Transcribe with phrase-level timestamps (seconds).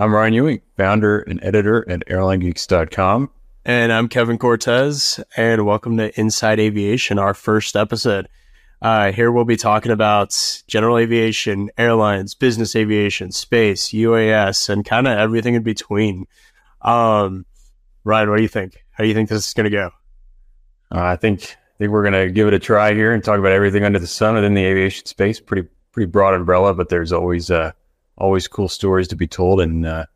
[0.00, 3.30] I'm Ryan Ewing, founder and editor at airlinegeeks.com.
[3.66, 8.26] And I'm Kevin Cortes, and welcome to Inside Aviation, our first episode.
[8.80, 15.06] Uh, here we'll be talking about general aviation, airlines, business aviation, space, UAS, and kind
[15.06, 16.26] of everything in between.
[16.80, 17.44] Um,
[18.02, 18.82] Ryan, what do you think?
[18.92, 19.90] How do you think this is going to go?
[20.92, 23.38] Uh, I think I think we're going to give it a try here and talk
[23.38, 25.40] about everything under the sun within the aviation space.
[25.40, 27.72] Pretty pretty broad umbrella, but there's always uh,
[28.16, 30.06] always cool stories to be told and uh,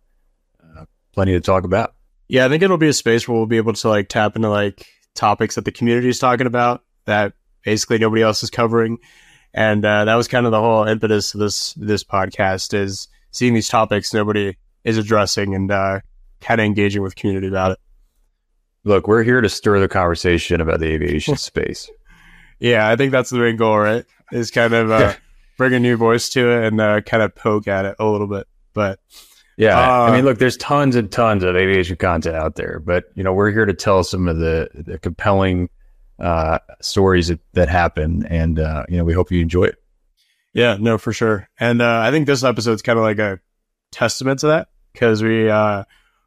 [0.62, 1.94] uh, plenty to talk about.
[2.28, 4.48] Yeah, I think it'll be a space where we'll be able to like tap into
[4.48, 8.98] like topics that the community is talking about that basically nobody else is covering,
[9.52, 13.54] and uh, that was kind of the whole impetus of this this podcast is seeing
[13.54, 16.00] these topics nobody is addressing and uh,
[16.40, 17.78] kind of engaging with community about it.
[18.84, 21.90] Look, we're here to stir the conversation about the aviation space.
[22.60, 24.04] Yeah, I think that's the main goal, right?
[24.32, 25.14] Is kind of uh,
[25.56, 28.26] bring a new voice to it and uh, kind of poke at it a little
[28.26, 28.46] bit.
[28.72, 29.00] But
[29.56, 33.04] yeah, Uh, I mean, look, there's tons and tons of aviation content out there, but
[33.14, 35.68] you know, we're here to tell some of the, the compelling
[36.18, 39.76] uh, stories that, that happen, and uh, you know, we hope you enjoy it.
[40.52, 41.48] yeah, no, for sure.
[41.58, 43.40] And uh, I think this episode's kind of like a
[43.92, 45.84] testament to that because we uh,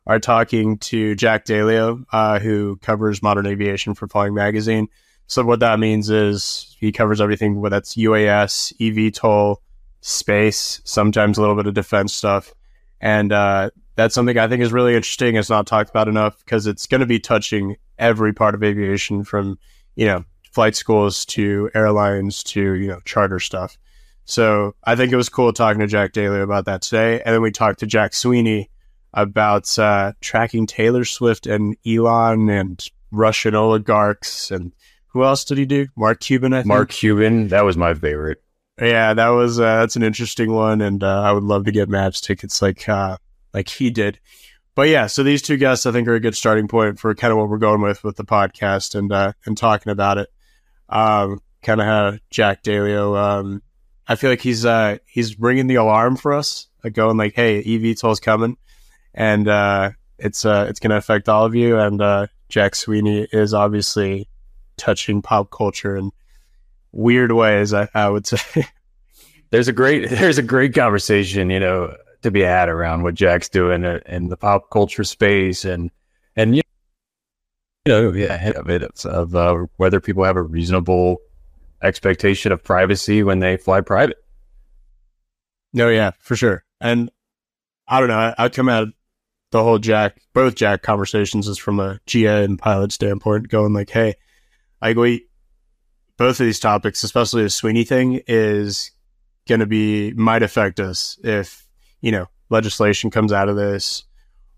[0.08, 4.88] are talking to Jack Daly, uh, who covers modern aviation for Flying Magazine.
[5.28, 9.58] So what that means is he covers everything whether that's UAS, eVTOL,
[10.00, 12.54] space, sometimes a little bit of defense stuff,
[13.02, 15.36] and uh, that's something I think is really interesting.
[15.36, 19.26] It's not talked about enough because it's going to be touching every part of aviation,
[19.26, 19.60] from
[19.96, 23.78] you know flight schools to airlines to you know charter stuff.
[24.24, 27.42] So I think it was cool talking to Jack Daly about that today, and then
[27.42, 28.70] we talked to Jack Sweeney
[29.14, 34.74] about uh, tracking Taylor Swift and Elon and Russian oligarchs and
[35.08, 35.88] who else did he do?
[35.96, 36.68] Mark Cuban, I think.
[36.68, 38.44] Mark Cuban, that was my favorite.
[38.80, 41.90] Yeah, that was uh, that's an interesting one, and uh, I would love to get
[41.90, 43.18] Mavs tickets like uh,
[43.54, 44.20] like he did.
[44.76, 47.32] But yeah, so these two guests I think are a good starting point for kind
[47.32, 50.30] of what we're going with with the podcast and uh, and talking about it.
[50.90, 52.94] Um, kind of how Jack Daly.
[52.94, 53.64] Um,
[54.08, 57.64] I feel like he's uh, he's ringing the alarm for us, like going like, "Hey,
[57.64, 58.58] eVTOL's coming,"
[59.18, 61.78] and uh, it's uh, it's going to affect all of you.
[61.78, 64.30] And uh, Jack Sweeney is obviously
[64.78, 66.12] touching pop culture in
[66.94, 67.74] weird ways.
[67.74, 68.66] I, I would say.
[69.50, 73.50] There's a great there's a great conversation, you know, to be had around what Jack's
[73.50, 75.90] doing in, in the pop culture space, and
[76.36, 76.62] and you
[77.88, 81.18] know, yeah, of it of uh, whether people have a reasonable
[81.82, 84.18] expectation of privacy when they fly private.
[85.74, 86.64] No, yeah, for sure.
[86.82, 87.10] And
[87.88, 88.18] I don't know.
[88.18, 88.90] I, I come at
[89.52, 93.90] the whole Jack, both Jack conversations is from a GA and pilot standpoint, going like,
[93.90, 94.16] hey,
[94.82, 95.28] like we,
[96.18, 98.92] both of these topics, especially the Sweeney thing, is
[99.48, 101.66] going to be might affect us if
[102.02, 104.04] you know legislation comes out of this,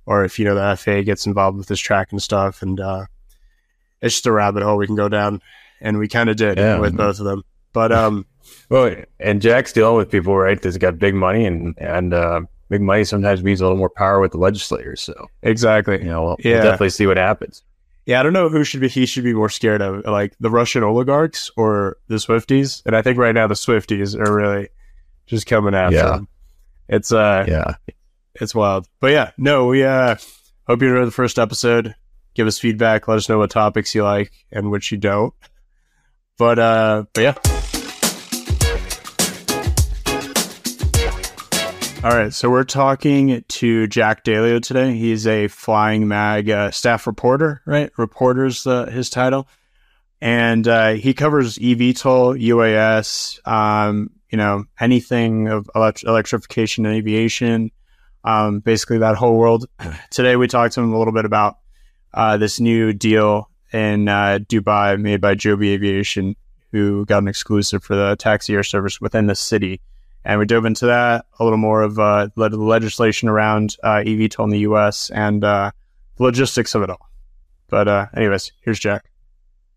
[0.06, 3.06] or if you know the FAA gets involved with this tracking stuff, and uh,
[4.02, 5.42] it's just a rabbit hole we can go down,
[5.82, 6.80] and we kind of did Yeah.
[6.80, 7.44] with both of them.
[7.74, 8.26] But um,
[8.70, 10.60] Well, and Jack's dealing with people, right?
[10.60, 14.19] That's got big money, and and uh, big money sometimes means a little more power
[14.19, 15.02] with the legislators.
[15.02, 15.97] So exactly.
[16.00, 16.53] you know, we'll, Yeah.
[16.56, 17.63] we'll definitely see what happens.
[18.06, 20.50] Yeah, I don't know who should be he should be more scared of, like the
[20.50, 22.81] Russian oligarchs or the Swifties.
[22.85, 24.69] And I think right now the Swifties are really
[25.28, 26.16] just coming after Yeah.
[26.18, 26.28] him.
[26.88, 27.75] It's uh Yeah,
[28.35, 28.88] it's wild.
[29.00, 30.16] But yeah, no, we uh
[30.68, 31.94] hope you enjoyed the first episode.
[32.34, 35.34] Give us feedback, let us know what topics you like and which you don't.
[36.38, 37.59] But uh but yeah.
[42.02, 44.96] All right, so we're talking to Jack Daly today.
[44.96, 47.92] He's a Flying Mag uh, staff reporter, right?
[47.98, 49.50] Reporter's uh, his title,
[50.22, 57.70] and uh, he covers eVTOL, UAS, um, you know, anything of elect- electrification and aviation,
[58.24, 59.66] um, basically that whole world.
[60.10, 61.58] Today we talked to him a little bit about
[62.14, 66.38] uh, this new deal in uh, Dubai made by Joby Aviation,
[66.72, 69.81] who got an exclusive for the taxi air service within the city.
[70.25, 74.44] And we dove into that a little more of uh, the legislation around uh, eVTOL
[74.45, 75.10] in the U.S.
[75.12, 75.71] and uh,
[76.18, 77.10] the logistics of it all.
[77.69, 79.10] But uh, anyways, here's Jack.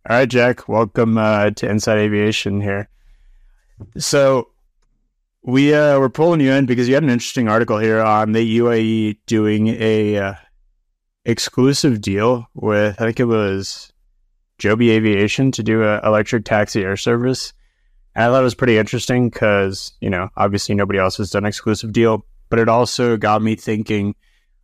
[0.09, 2.89] All right, Jack, welcome uh, to Inside Aviation here.
[3.97, 4.49] So
[5.43, 8.59] we uh, we're pulling you in because you had an interesting article here on the
[8.59, 10.35] UAE doing a uh,
[11.25, 13.93] exclusive deal with I think it was
[14.59, 17.53] Joby Aviation to do an electric taxi air service.
[18.15, 21.45] And I thought it was pretty interesting because you know obviously nobody else has done
[21.45, 24.15] exclusive deal, but it also got me thinking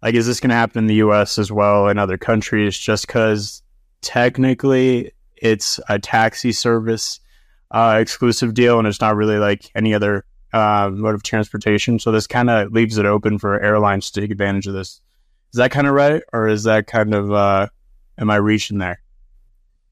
[0.02, 1.38] like is this going to happen in the U.S.
[1.38, 2.78] as well in other countries?
[2.78, 3.62] Just because
[4.02, 7.20] technically it's a taxi service
[7.70, 11.98] uh, exclusive deal, and it's not really like any other uh, mode of transportation.
[11.98, 15.00] So this kind of leaves it open for airlines to take advantage of this.
[15.52, 17.68] Is that kind of right, or is that kind of uh,
[18.18, 19.00] am I reaching there?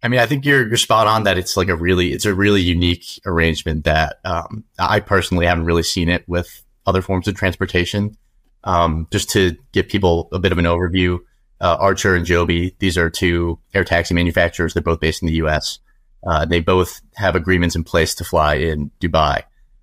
[0.06, 2.32] I mean, I think you're you're spot on that it's like a really it's a
[2.32, 7.34] really unique arrangement that um, I personally haven't really seen it with other forms of
[7.34, 8.16] transportation.
[8.62, 11.18] Um, just to give people a bit of an overview,
[11.60, 14.74] uh, Archer and Joby, these are two air taxi manufacturers.
[14.74, 15.80] They're both based in the U.S.
[16.24, 19.42] Uh, they both have agreements in place to fly in Dubai.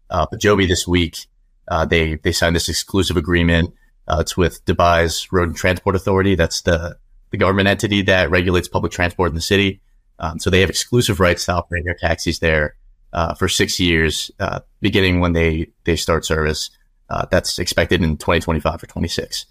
[0.09, 1.27] Uh, but Joby this week,
[1.67, 3.73] uh, they they signed this exclusive agreement.
[4.07, 6.35] Uh, it's with Dubai's Road and Transport Authority.
[6.35, 6.97] That's the
[7.31, 9.81] the government entity that regulates public transport in the city.
[10.19, 12.75] Um, so they have exclusive rights to operate air taxis there
[13.13, 16.69] uh, for six years, uh, beginning when they they start service.
[17.09, 19.45] Uh, that's expected in 2025 or 26.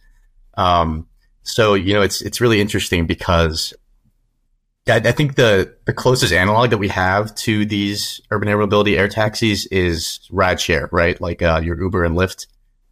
[0.55, 1.07] Um,
[1.43, 3.75] so you know it's it's really interesting because
[4.89, 8.97] I, I, think the the closest analog that we have to these urban air mobility
[8.99, 11.21] air taxis is rideshare, right?
[11.21, 12.47] Like uh, your Uber and Lyft.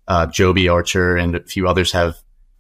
[0.09, 2.17] Uh, Joby, Archer, and a few others have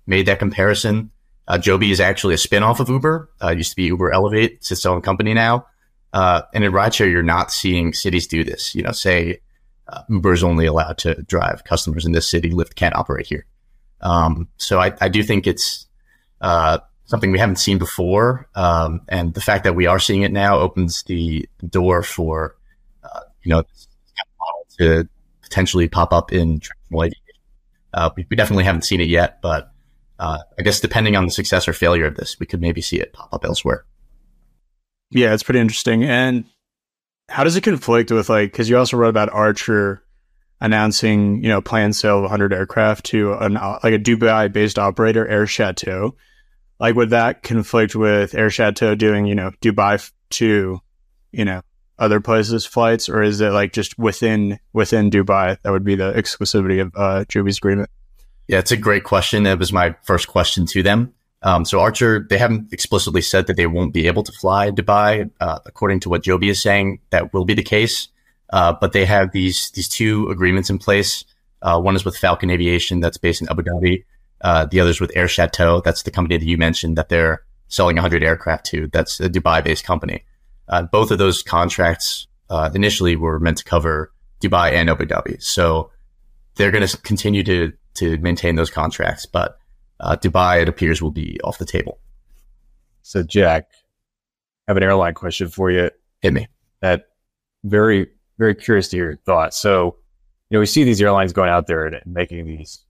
[0.06, 1.11] made that comparison.
[1.50, 3.29] Uh, Joby is actually a spinoff of Uber.
[3.43, 4.52] Uh, used to be Uber Elevate.
[4.52, 5.67] It's its own company now.
[6.12, 8.73] Uh, and in rideshare, you're not seeing cities do this.
[8.73, 9.41] You know, say
[9.88, 12.50] uh, Uber is only allowed to drive customers in this city.
[12.50, 13.47] Lyft can't operate here.
[14.00, 15.88] Um, so I, I, do think it's
[16.41, 18.49] uh, something we haven't seen before.
[18.55, 22.55] Um, and the fact that we are seeing it now opens the door for,
[23.03, 23.64] uh, you know,
[24.79, 25.08] to
[25.43, 28.12] potentially pop up in traditional aviation.
[28.17, 29.73] we, we definitely haven't seen it yet, but
[30.20, 32.99] uh, I guess depending on the success or failure of this, we could maybe see
[32.99, 33.84] it pop up elsewhere.
[35.11, 36.05] Yeah, it's pretty interesting.
[36.05, 36.44] And
[37.28, 40.05] how does it conflict with like, because you also wrote about Archer
[40.61, 45.26] announcing, you know, planned sale of 100 aircraft to an like a Dubai based operator,
[45.26, 46.14] Air Chateau.
[46.78, 50.81] Like, would that conflict with Air Chateau doing, you know, Dubai to,
[51.32, 51.62] you know,
[51.99, 56.12] other places flights, or is it like just within within Dubai that would be the
[56.12, 57.90] exclusivity of uh, Joby's agreement?
[58.50, 59.47] Yeah, it's a great question.
[59.47, 61.14] It was my first question to them.
[61.41, 65.31] Um, so Archer, they haven't explicitly said that they won't be able to fly Dubai.
[65.41, 68.08] Uh, according to what Joby is saying, that will be the case.
[68.52, 71.25] Uh, but they have these these two agreements in place.
[71.62, 74.05] Uh, one is with Falcon Aviation, that's based in Abu Dhabi.
[74.41, 77.44] Uh, the other is with Air Chateau, that's the company that you mentioned that they're
[77.69, 78.88] selling 100 aircraft to.
[78.88, 80.25] That's a Dubai-based company.
[80.69, 84.11] Uh, both of those contracts uh, initially were meant to cover
[84.43, 85.41] Dubai and Abu Dhabi.
[85.41, 85.93] So
[86.56, 89.27] they're going to continue to to maintain those contracts.
[89.27, 89.59] But
[90.01, 91.99] uh, Dubai, it appears, will be off the table.
[93.03, 93.71] So, Jack,
[94.67, 95.91] I have an airline question for you.
[96.21, 96.49] Hit me.
[96.81, 97.09] That
[97.65, 98.09] very,
[98.39, 99.57] very curious to hear your thoughts.
[99.57, 99.97] So,
[100.49, 102.81] you know, we see these airlines going out there and making these.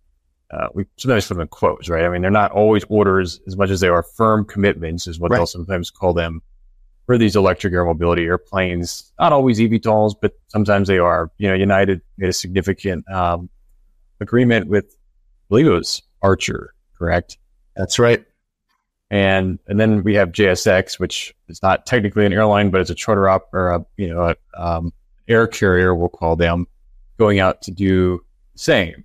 [0.53, 2.05] Uh, we sometimes put them in quotes, right?
[2.05, 5.31] I mean, they're not always orders as much as they are firm commitments, is what
[5.31, 5.37] right.
[5.39, 6.43] they'll sometimes call them
[7.07, 9.13] for these electric air mobility airplanes.
[9.21, 11.31] Not always eVTOLs, but sometimes they are.
[11.39, 13.49] You know, United made a significant um,
[14.21, 17.39] agreement with, I believe it was Archer, correct?
[17.77, 18.25] That's right.
[19.11, 22.95] And and then we have JSX, which is not technically an airline, but it's a
[22.95, 24.93] charter op or a you know a, um,
[25.29, 26.67] air carrier, we'll call them,
[27.19, 28.23] going out to do
[28.53, 29.05] the same.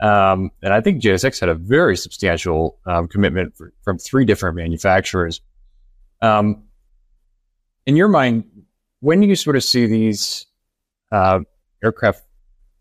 [0.00, 4.56] Um, and I think JSX had a very substantial um, commitment for, from three different
[4.56, 5.40] manufacturers.
[6.22, 6.64] Um,
[7.86, 8.44] in your mind,
[9.00, 10.46] when do you sort of see these
[11.10, 11.40] uh,
[11.82, 12.22] aircraft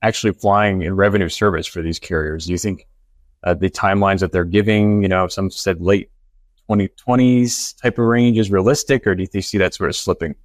[0.01, 2.45] actually flying in revenue service for these carriers?
[2.45, 2.87] Do you think
[3.43, 6.09] uh, the timelines that they're giving, you know, some said late
[6.69, 10.35] 2020s type of range is realistic, or do you see that sort of slipping?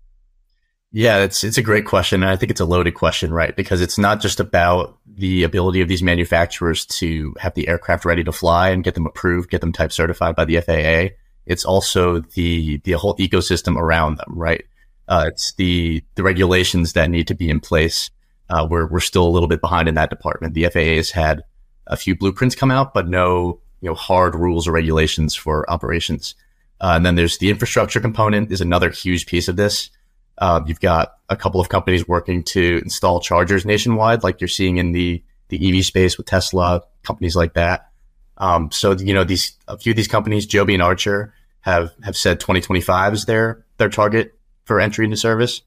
[0.94, 3.56] Yeah, it's it's a great question, and I think it's a loaded question, right?
[3.56, 8.22] Because it's not just about the ability of these manufacturers to have the aircraft ready
[8.24, 11.14] to fly and get them approved, get them type certified by the FAA.
[11.46, 14.64] It's also the the whole ecosystem around them, right?
[15.08, 18.10] Uh, it's the the regulations that need to be in place
[18.52, 20.52] uh, we're we're still a little bit behind in that department.
[20.52, 21.42] The FAA has had
[21.86, 26.34] a few blueprints come out, but no you know hard rules or regulations for operations.
[26.78, 29.88] Uh, and then there's the infrastructure component is another huge piece of this.
[30.36, 34.76] Uh, you've got a couple of companies working to install chargers nationwide, like you're seeing
[34.76, 37.90] in the the EV space with Tesla, companies like that.
[38.36, 41.32] Um, so you know these a few of these companies, Joby and Archer,
[41.62, 45.62] have have said 2025 is their their target for entry into service.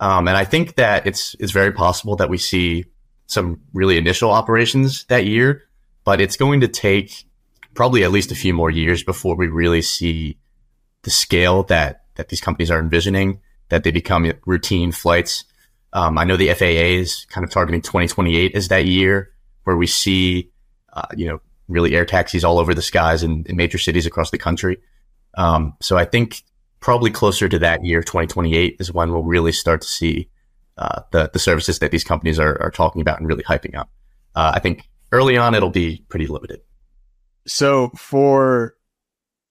[0.00, 2.86] Um, and I think that it's it's very possible that we see
[3.26, 5.62] some really initial operations that year,
[6.04, 7.26] but it's going to take
[7.74, 10.38] probably at least a few more years before we really see
[11.02, 15.44] the scale that that these companies are envisioning that they become routine flights.
[15.92, 19.32] Um, I know the FAA is kind of targeting 2028 as that year
[19.64, 20.50] where we see,
[20.92, 24.30] uh, you know, really air taxis all over the skies in, in major cities across
[24.30, 24.78] the country.
[25.34, 26.42] Um, so I think
[26.80, 30.28] probably closer to that year, 2028, is when we'll really start to see
[30.78, 33.90] uh, the the services that these companies are, are talking about and really hyping up.
[34.34, 36.60] Uh, I think early on it'll be pretty limited.
[37.46, 38.74] So for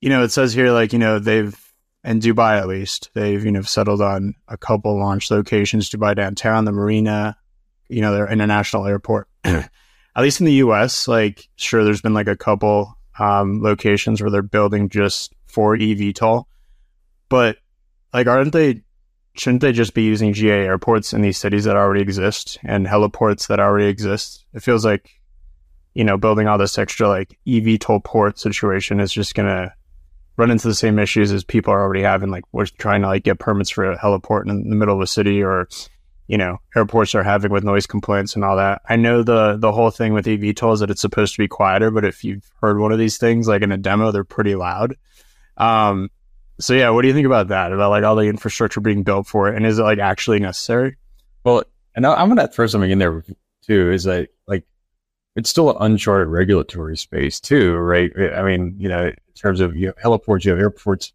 [0.02, 1.58] you know, it says here like you know they've
[2.04, 6.66] in Dubai at least they've you know settled on a couple launch locations, Dubai downtown,
[6.66, 7.38] the marina,
[7.90, 9.28] you know, their international airport.
[9.44, 9.70] at
[10.18, 14.42] least in the U.S., like sure, there's been like a couple um, locations where they're
[14.42, 16.46] building just for eVTOL,
[17.30, 17.58] but
[18.14, 18.82] like aren't they
[19.36, 23.48] shouldn't they just be using GA airports in these cities that already exist and heliports
[23.48, 24.46] that already exist?
[24.54, 25.10] It feels like,
[25.94, 29.74] you know, building all this extra like eVTOL port situation is just gonna
[30.38, 32.30] run into the same issues as people are already having.
[32.30, 35.08] Like we're trying to like get permits for a heliport in the middle of a
[35.08, 35.68] city or,
[36.28, 38.82] you know, airports are having with noise complaints and all that.
[38.88, 41.92] I know the the whole thing with EV is that it's supposed to be quieter,
[41.92, 44.96] but if you've heard one of these things like in a demo, they're pretty loud.
[45.58, 46.10] Um,
[46.60, 47.72] so yeah, what do you think about that?
[47.72, 50.98] About like all the infrastructure being built for it, and is it like actually necessary?
[51.44, 51.64] Well,
[51.96, 53.24] and I'm gonna throw something in there
[53.62, 53.92] too.
[53.92, 54.66] Is that like
[55.36, 58.12] it's still an uncharted regulatory space too, right?
[58.36, 61.14] I mean, you know, in terms of you have heliports, you have airports,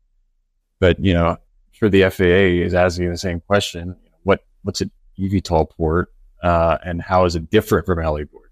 [0.80, 1.36] but you know,
[1.72, 7.02] sure the FAA is asking the same question: what what's an eVTOL port, uh, and
[7.02, 8.43] how is it different from a heliport?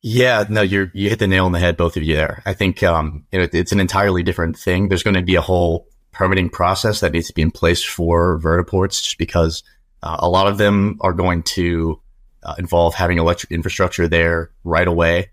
[0.00, 2.42] Yeah, no, you you hit the nail on the head, both of you there.
[2.46, 4.88] I think um, know, it's an entirely different thing.
[4.88, 8.38] There's going to be a whole permitting process that needs to be in place for
[8.38, 9.64] vertiports, just because
[10.02, 12.00] uh, a lot of them are going to
[12.44, 15.30] uh, involve having electric infrastructure there right away.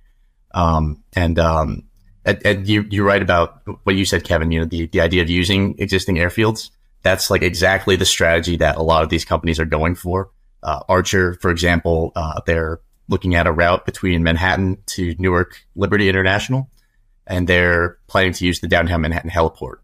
[0.52, 1.84] Um, and um,
[2.26, 4.52] and, and you you're right about what you said, Kevin.
[4.52, 6.72] You know, the the idea of using existing airfields.
[7.04, 10.32] That's like exactly the strategy that a lot of these companies are going for.
[10.64, 16.10] Uh, Archer, for example, uh, they're looking at a route between Manhattan to Newark Liberty
[16.10, 16.70] International,
[17.28, 19.78] and they're planning to use the downtown Manhattan heliport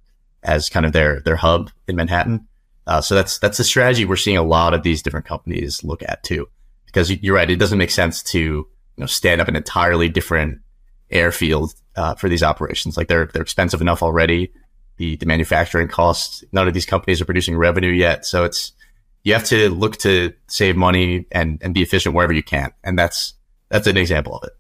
[0.44, 2.48] as kind of their their hub in Manhattan.
[2.88, 6.04] Uh, so that's that's a strategy we're seeing a lot of these different companies look
[6.04, 6.48] at too,
[6.86, 10.60] because you're right, it doesn't make sense to you know stand up an entirely different
[11.10, 12.98] airfield uh, for these operations.
[12.98, 14.52] Like they're they're expensive enough already.
[14.98, 16.44] The the manufacturing costs.
[16.52, 18.74] None of these companies are producing revenue yet, so it's
[19.24, 22.72] you have to look to save money and, and be efficient wherever you can.
[22.84, 23.34] And that's,
[23.70, 24.54] that's an example of it.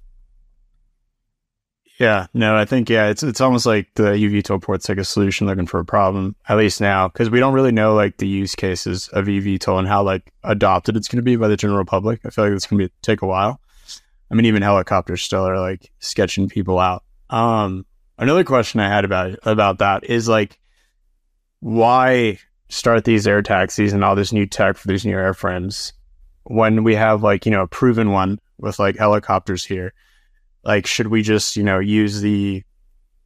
[1.99, 5.45] Yeah, no, I think, yeah, it's, it's almost like the eVTOL port's like a solution
[5.45, 8.55] looking for a problem, at least now, because we don't really know like the use
[8.55, 12.19] cases of eVTOL and how like adopted it's going to be by the general public.
[12.25, 13.61] I feel like it's going to take a while.
[14.31, 17.03] I mean, even helicopters still are like sketching people out.
[17.29, 17.85] Um,
[18.17, 20.57] another question I had about, about that is like,
[21.59, 22.39] why
[22.71, 25.91] start these air taxis and all this new tech for these new airframes
[26.43, 29.93] when we have like you know a proven one with like helicopters here
[30.63, 32.63] like should we just you know use the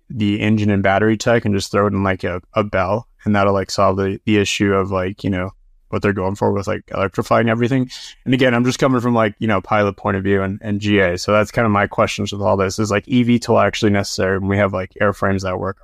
[0.09, 3.07] the engine and battery tech and just throw it in like a, a bell?
[3.23, 5.51] And that'll like solve the, the issue of like you know
[5.89, 7.89] what they're going for with like electrifying everything.
[8.25, 10.79] And again i'm just coming from like you know pilot point of view and, and
[10.79, 12.79] ga so that's kind of my questions with all this.
[12.79, 15.77] Is like eVTOL actually necessary when we have like airframes that work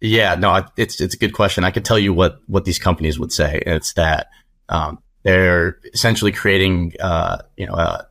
[0.00, 1.64] yeah, no, it's it's a good question.
[1.64, 3.62] I could tell you what what these companies would say.
[3.66, 4.28] It's that
[4.68, 8.06] um, they're essentially creating uh, you know a,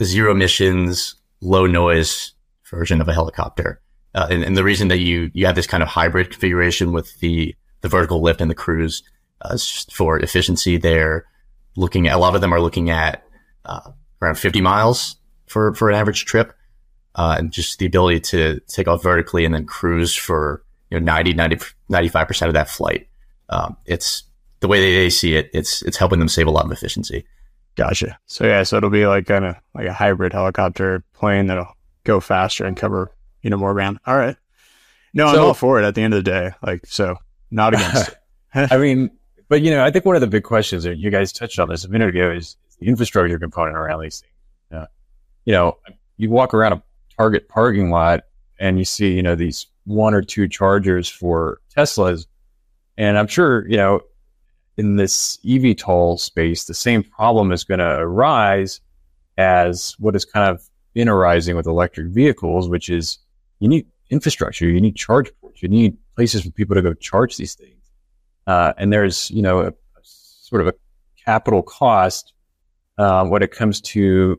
[0.00, 2.32] a, zero emissions, low noise
[2.68, 3.80] version of a helicopter.
[4.14, 7.18] Uh, and, and, the reason that you you have this kind of hybrid configuration with
[7.20, 9.02] the the vertical lift and the cruise
[9.42, 9.56] uh,
[9.92, 10.76] for efficiency.
[10.76, 11.24] They're
[11.76, 13.22] looking at a lot of them are looking at
[13.64, 16.52] uh, around 50 miles for for an average trip,
[17.14, 21.04] uh, and just the ability to take off vertically and then cruise for you know
[21.04, 21.56] 90, 90
[21.90, 23.08] 95% of that flight.
[23.48, 24.24] Um, it's
[24.60, 25.50] the way they, they see it.
[25.52, 27.24] It's it's helping them save a lot of efficiency.
[27.74, 28.18] Gotcha.
[28.26, 32.20] So yeah, so it'll be like kind of like a hybrid helicopter plane that'll go
[32.20, 33.10] faster and cover
[33.42, 33.98] you know more ground.
[34.06, 34.36] All right.
[35.14, 35.84] No, I'm all for it.
[35.84, 37.16] At the end of the day, like so,
[37.50, 38.10] not against.
[38.54, 39.10] I mean,
[39.48, 41.68] but you know, I think one of the big questions that you guys touched on
[41.68, 44.32] this a minute ago is the infrastructure component around these things.
[44.70, 44.86] Yeah.
[45.46, 45.78] You know,
[46.18, 46.82] you walk around a
[47.16, 48.24] Target parking lot
[48.58, 52.26] and you see, you know, these one or two chargers for Teslas.
[52.96, 54.00] And I'm sure, you know,
[54.76, 58.80] in this eVTOL space, the same problem is going to arise
[59.38, 60.62] as what is kind of
[60.94, 63.18] been arising with electric vehicles, which is
[63.60, 67.36] you need infrastructure, you need charge ports, you need places for people to go charge
[67.36, 67.90] these things.
[68.46, 70.74] Uh, and there's, you know, a, a, sort of a
[71.24, 72.32] capital cost
[72.98, 74.38] uh, when it comes to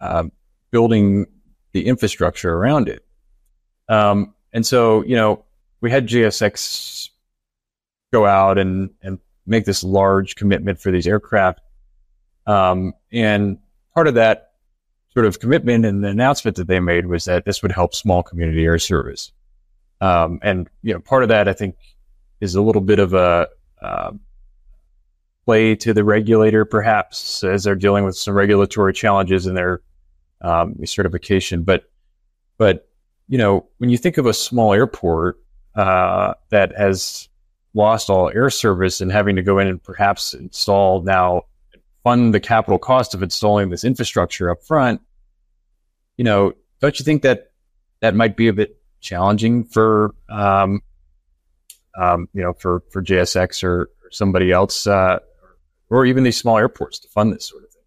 [0.00, 0.24] uh,
[0.70, 1.26] building
[1.72, 3.04] the infrastructure around it.
[3.88, 5.44] Um, and so, you know,
[5.80, 7.10] we had JSX
[8.12, 11.60] go out and, and make this large commitment for these aircraft.
[12.44, 13.58] Um, and
[13.94, 14.54] part of that
[15.14, 18.24] sort of commitment and the announcement that they made was that this would help small
[18.24, 19.30] community air service.
[20.00, 21.76] Um, and, you know, part of that, I think,
[22.40, 23.46] is a little bit of a
[23.80, 24.10] uh,
[25.44, 29.82] play to the regulator, perhaps, as they're dealing with some regulatory challenges in their
[30.40, 31.62] um, certification.
[31.62, 31.84] But,
[32.56, 32.87] but
[33.28, 35.38] you know, when you think of a small airport
[35.74, 37.28] uh, that has
[37.74, 41.42] lost all air service and having to go in and perhaps install now
[42.02, 45.00] fund the capital cost of installing this infrastructure up front,
[46.16, 47.52] you know, don't you think that
[48.00, 50.80] that might be a bit challenging for, um,
[51.98, 55.18] um, you know, for, for JSX or, or somebody else, uh,
[55.90, 57.82] or even these small airports to fund this sort of thing?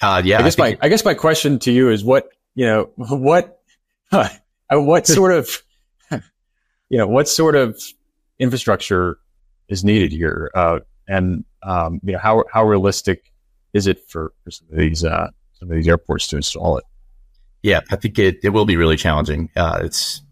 [0.00, 0.38] Uh, yeah.
[0.38, 3.61] I guess I my, I guess my question to you is what, you know, what,
[4.72, 5.62] uh, what sort of,
[6.88, 7.80] you know, what sort of
[8.38, 9.18] infrastructure
[9.68, 10.50] is needed here?
[10.54, 13.32] Uh, and, um, you know, how, how realistic
[13.72, 16.84] is it for, for some of these, uh, some of these airports to install it?
[17.62, 19.48] Yeah, I think it, it will be really challenging.
[19.54, 20.22] Uh, it's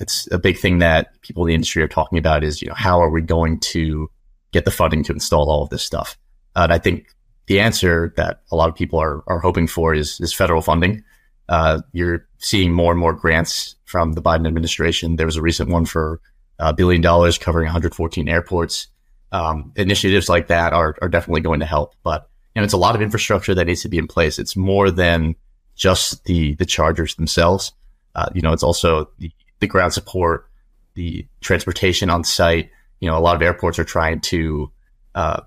[0.00, 2.74] it's a big thing that people in the industry are talking about is you know
[2.74, 4.10] how are we going to
[4.52, 6.16] get the funding to install all of this stuff?
[6.56, 7.08] Uh, and I think
[7.46, 11.04] the answer that a lot of people are are hoping for is is federal funding.
[11.48, 15.16] Uh, you're seeing more and more grants from the Biden administration.
[15.16, 16.20] There was a recent one for
[16.58, 18.88] a billion dollars covering 114 airports.
[19.30, 22.78] Um, initiatives like that are, are definitely going to help, but you know, it's a
[22.78, 24.38] lot of infrastructure that needs to be in place.
[24.38, 25.36] It's more than
[25.76, 27.72] just the the chargers themselves.
[28.14, 30.48] Uh, you know, it's also the, the ground support,
[30.94, 32.70] the transportation on site.
[33.00, 34.72] You know, a lot of airports are trying to
[35.14, 35.42] uh,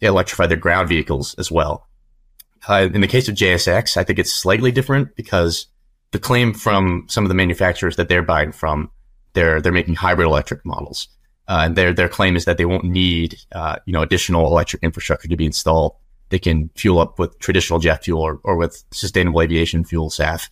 [0.00, 1.86] electrify their ground vehicles as well.
[2.68, 5.66] Uh, in the case of JSX, I think it's slightly different because
[6.10, 8.90] the claim from some of the manufacturers that they're buying from,
[9.34, 11.08] they're they're making hybrid electric models,
[11.48, 14.82] uh, and their their claim is that they won't need uh, you know additional electric
[14.82, 15.96] infrastructure to be installed
[16.28, 20.48] they can fuel up with traditional jet fuel or, or with sustainable aviation fuel SAF.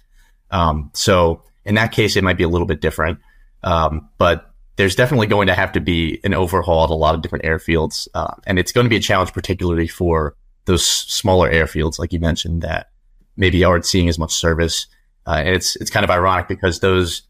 [0.51, 3.19] Um, so in that case, it might be a little bit different.
[3.63, 7.23] Um, but there's definitely going to have to be an overhaul at a lot of
[7.23, 8.09] different airfields.
[8.15, 12.20] Uh, and it's going to be a challenge, particularly for those smaller airfields, like you
[12.20, 12.90] mentioned, that
[13.37, 14.87] maybe aren't seeing as much service.
[15.27, 17.22] Uh, and it's, it's kind of ironic because those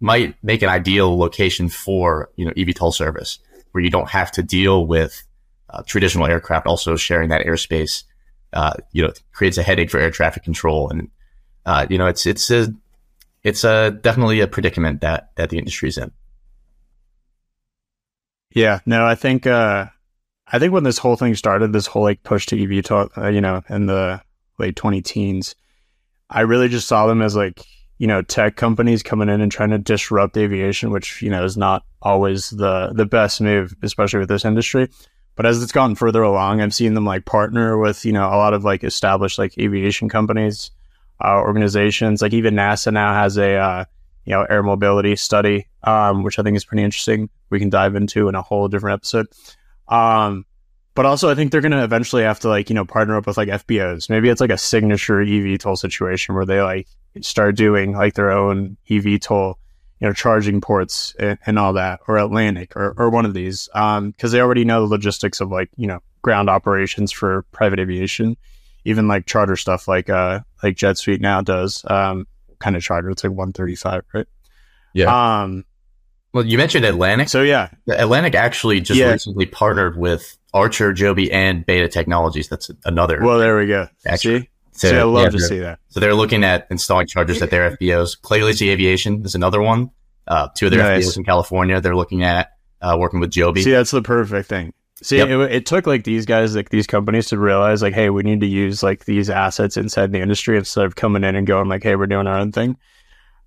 [0.00, 3.38] might make an ideal location for, you know, eVTOL service
[3.72, 5.24] where you don't have to deal with
[5.70, 8.04] uh, traditional aircraft also sharing that airspace,
[8.52, 10.88] uh, you know, creates a headache for air traffic control.
[10.90, 11.10] And,
[11.64, 12.72] uh, you know, it's, it's a,
[13.42, 16.12] it's a definitely a predicament that, that the industry's in.
[18.54, 19.86] Yeah, no, I think, uh,
[20.48, 23.40] I think when this whole thing started, this whole like push to EV, uh, you
[23.40, 24.20] know, in the
[24.58, 25.54] late 20 teens,
[26.30, 27.64] I really just saw them as like,
[27.98, 31.56] you know, tech companies coming in and trying to disrupt aviation, which, you know, is
[31.56, 34.88] not always the, the best move, especially with this industry.
[35.34, 38.36] But as it's gotten further along, I've seen them like partner with, you know, a
[38.36, 40.70] lot of like established like aviation companies,
[41.24, 42.22] uh, organizations.
[42.22, 43.84] Like even NASA now has a, uh,
[44.24, 47.28] you know, air mobility study, um, which I think is pretty interesting.
[47.50, 49.26] We can dive into in a whole different episode.
[49.88, 50.44] Um,
[50.94, 53.26] but also I think they're going to eventually have to like, you know, partner up
[53.26, 54.08] with like FBOs.
[54.08, 56.88] Maybe it's like a signature eVTOL situation where they like
[57.20, 59.54] start doing like their own eVTOL,
[60.00, 63.68] you know, charging ports and, and all that, or Atlantic, or, or one of these,
[63.74, 67.42] Um, because um, they already know the logistics of like you know ground operations for
[67.52, 68.36] private aviation,
[68.84, 71.84] even like charter stuff like uh like Jet Suite now does.
[71.88, 72.26] Um,
[72.58, 74.26] kind of charter, it's like one thirty five, right?
[74.94, 75.42] Yeah.
[75.42, 75.64] Um,
[76.36, 77.30] well, you mentioned Atlantic.
[77.30, 79.12] So yeah, Atlantic actually just yeah.
[79.12, 82.48] recently partnered with Archer, Joby, and Beta Technologies.
[82.48, 83.22] That's another.
[83.22, 83.88] Well, there we go.
[84.06, 84.88] Actually, See?
[84.88, 85.78] So, I love yeah, to see that.
[85.88, 88.20] So they're looking at installing chargers at their FBOs.
[88.20, 89.90] Clay Lacy Aviation is another one.
[90.28, 91.06] Uh, two of their nice.
[91.06, 91.80] FBOs in California.
[91.80, 93.62] They're looking at uh, working with Joby.
[93.62, 94.74] See, that's the perfect thing.
[95.02, 95.28] See, yep.
[95.28, 98.40] it, it, took like these guys, like these companies, to realize like, hey, we need
[98.40, 101.82] to use like these assets inside the industry instead of coming in and going like,
[101.82, 102.76] hey, we're doing our own thing.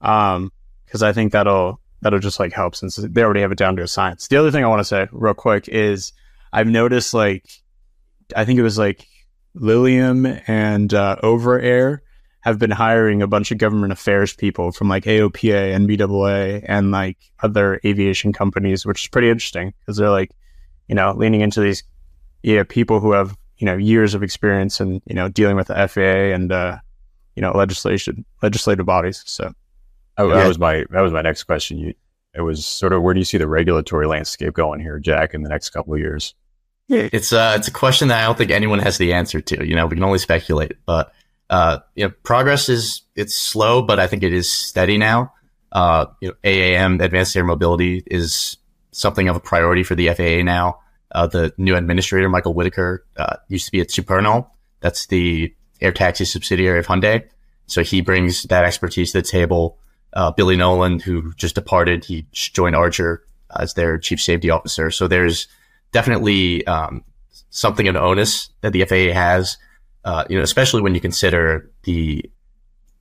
[0.01, 0.51] Um,
[0.85, 3.83] because I think that'll that'll just like help since they already have it down to
[3.83, 4.27] a science.
[4.27, 6.13] The other thing I want to say real quick is
[6.53, 7.49] I've noticed like
[8.35, 9.07] I think it was like
[9.53, 11.99] Lilium and uh, Overair
[12.41, 17.17] have been hiring a bunch of government affairs people from like AOPA, NBAA, and like
[17.43, 20.31] other aviation companies, which is pretty interesting because they're like,
[20.87, 21.83] you know, leaning into these
[22.41, 25.87] yeah people who have you know years of experience and you know dealing with the
[25.87, 26.77] FAA and uh,
[27.35, 29.21] you know legislation legislative bodies.
[29.25, 29.53] So
[30.19, 31.77] oh, that was my that was my next question.
[31.77, 31.93] You
[32.33, 35.41] it was sort of where do you see the regulatory landscape going here, Jack, in
[35.41, 36.35] the next couple of years?
[37.11, 39.67] It's uh, it's a question that I don't think anyone has the answer to.
[39.67, 41.11] You know, we can only speculate, but
[41.49, 45.33] uh, you know, progress is it's slow, but I think it is steady now.
[45.71, 48.57] Uh, you know, AAM, Advanced Air Mobility, is
[48.91, 50.79] something of a priority for the FAA now.
[51.11, 54.47] Uh, the new administrator, Michael Whitaker, uh, used to be at Supernal.
[54.79, 57.27] That's the air taxi subsidiary of Hyundai.
[57.65, 59.78] So he brings that expertise to the table.
[60.13, 63.23] Uh, Billy Nolan, who just departed, he joined Archer
[63.57, 64.91] as their chief safety officer.
[64.91, 65.47] So there's
[65.91, 67.03] definitely um,
[67.49, 69.57] something of an onus that the FAA has,
[70.05, 72.29] uh, you know, especially when you consider the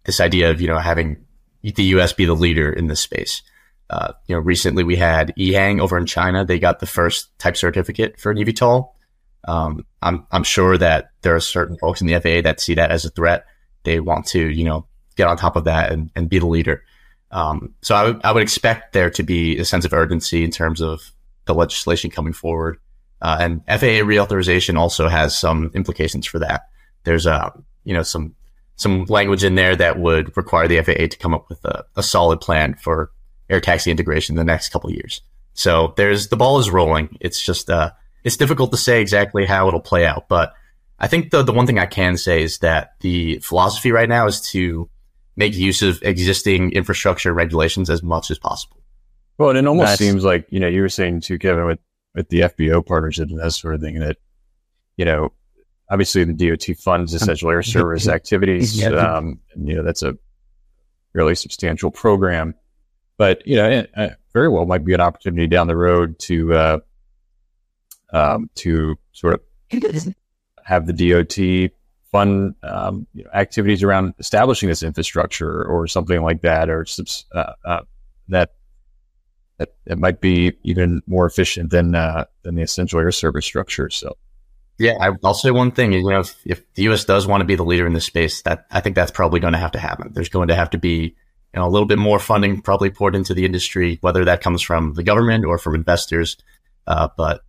[0.05, 1.25] this idea of you know having
[1.63, 2.13] the U.S.
[2.13, 3.43] be the leader in this space.
[3.91, 6.45] Uh, you know, recently we had EHang over in China.
[6.45, 8.91] They got the first type certificate for an eVTOL.
[9.47, 12.91] Um, I'm I'm sure that there are certain folks in the FAA that see that
[12.91, 13.47] as a threat.
[13.85, 16.85] They want to you know get on top of that and, and be the leader.
[17.31, 21.13] Um, so I would expect there to be a sense of urgency in terms of
[21.45, 22.79] the legislation coming forward.
[23.21, 26.69] Uh, and FAA reauthorization also has some implications for that.
[27.05, 27.51] There's a uh,
[27.85, 28.35] you know some
[28.77, 32.03] some language in there that would require the FAA to come up with a, a
[32.03, 33.11] solid plan for
[33.51, 35.21] air taxi integration in the next couple years.
[35.55, 37.17] So there's the ball is rolling.
[37.21, 37.91] It's just uh,
[38.23, 40.55] it's difficult to say exactly how it'll play out, but
[40.99, 44.27] I think the the one thing I can say is that the philosophy right now
[44.27, 44.89] is to
[45.39, 48.77] make use of existing infrastructure regulations as much as possible.
[49.39, 51.79] Well, and it almost That's, seems like you know you were saying too, Kevin, with
[52.15, 54.17] with the FBO partnership and that sort of thing, that
[54.97, 55.33] you know
[55.89, 58.85] obviously the DOT funds essential air service activities.
[58.85, 60.19] Um, and, you know, that's a
[61.13, 62.55] fairly substantial program,
[63.17, 66.53] but you know, it, it very well might be an opportunity down the road to,
[66.53, 66.79] uh,
[68.13, 69.41] um, to sort of
[70.65, 71.73] have the DOT
[72.13, 76.87] fund, um, you know, activities around establishing this infrastructure or something like that, or
[77.35, 77.81] uh, uh,
[78.29, 78.53] that
[79.59, 83.91] that it might be even more efficient than uh, than the essential air service structure.
[83.91, 84.17] So
[84.79, 85.93] yeah, I, will say one thing.
[85.93, 87.05] You know, if, if, the U.S.
[87.05, 89.53] does want to be the leader in this space, that I think that's probably going
[89.53, 90.13] to have to happen.
[90.13, 91.17] There's going to have to be
[91.55, 94.63] you know a little bit more funding probably poured into the industry, whether that comes
[94.63, 96.37] from the government or from investors.
[96.87, 97.43] Uh, but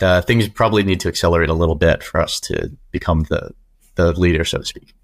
[0.00, 3.52] uh, things probably need to accelerate a little bit for us to become the
[3.96, 4.94] the leader, so to speak.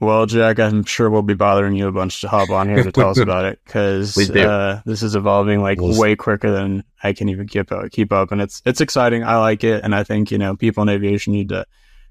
[0.00, 2.92] Well, Jack, I'm sure we'll be bothering you a bunch to hop on here to
[2.92, 7.12] tell us about it because uh, this is evolving like we'll way quicker than I
[7.12, 9.22] can even keep up, keep up, and it's it's exciting.
[9.22, 11.64] I like it, and I think you know people in aviation need to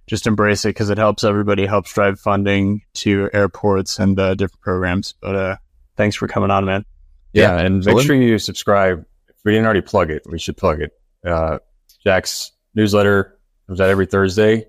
[0.08, 4.62] just embrace it because it helps everybody, helps drive funding to airports and uh, different
[4.62, 5.14] programs.
[5.22, 5.56] But uh,
[5.98, 6.86] thanks for coming on, man.
[7.34, 9.06] Yeah, yeah and make sure you subscribe.
[9.28, 10.92] If we didn't already plug it, we should plug it.
[11.26, 11.60] Uh,
[12.04, 13.38] Jack's newsletter
[13.68, 14.68] comes out every Thursday.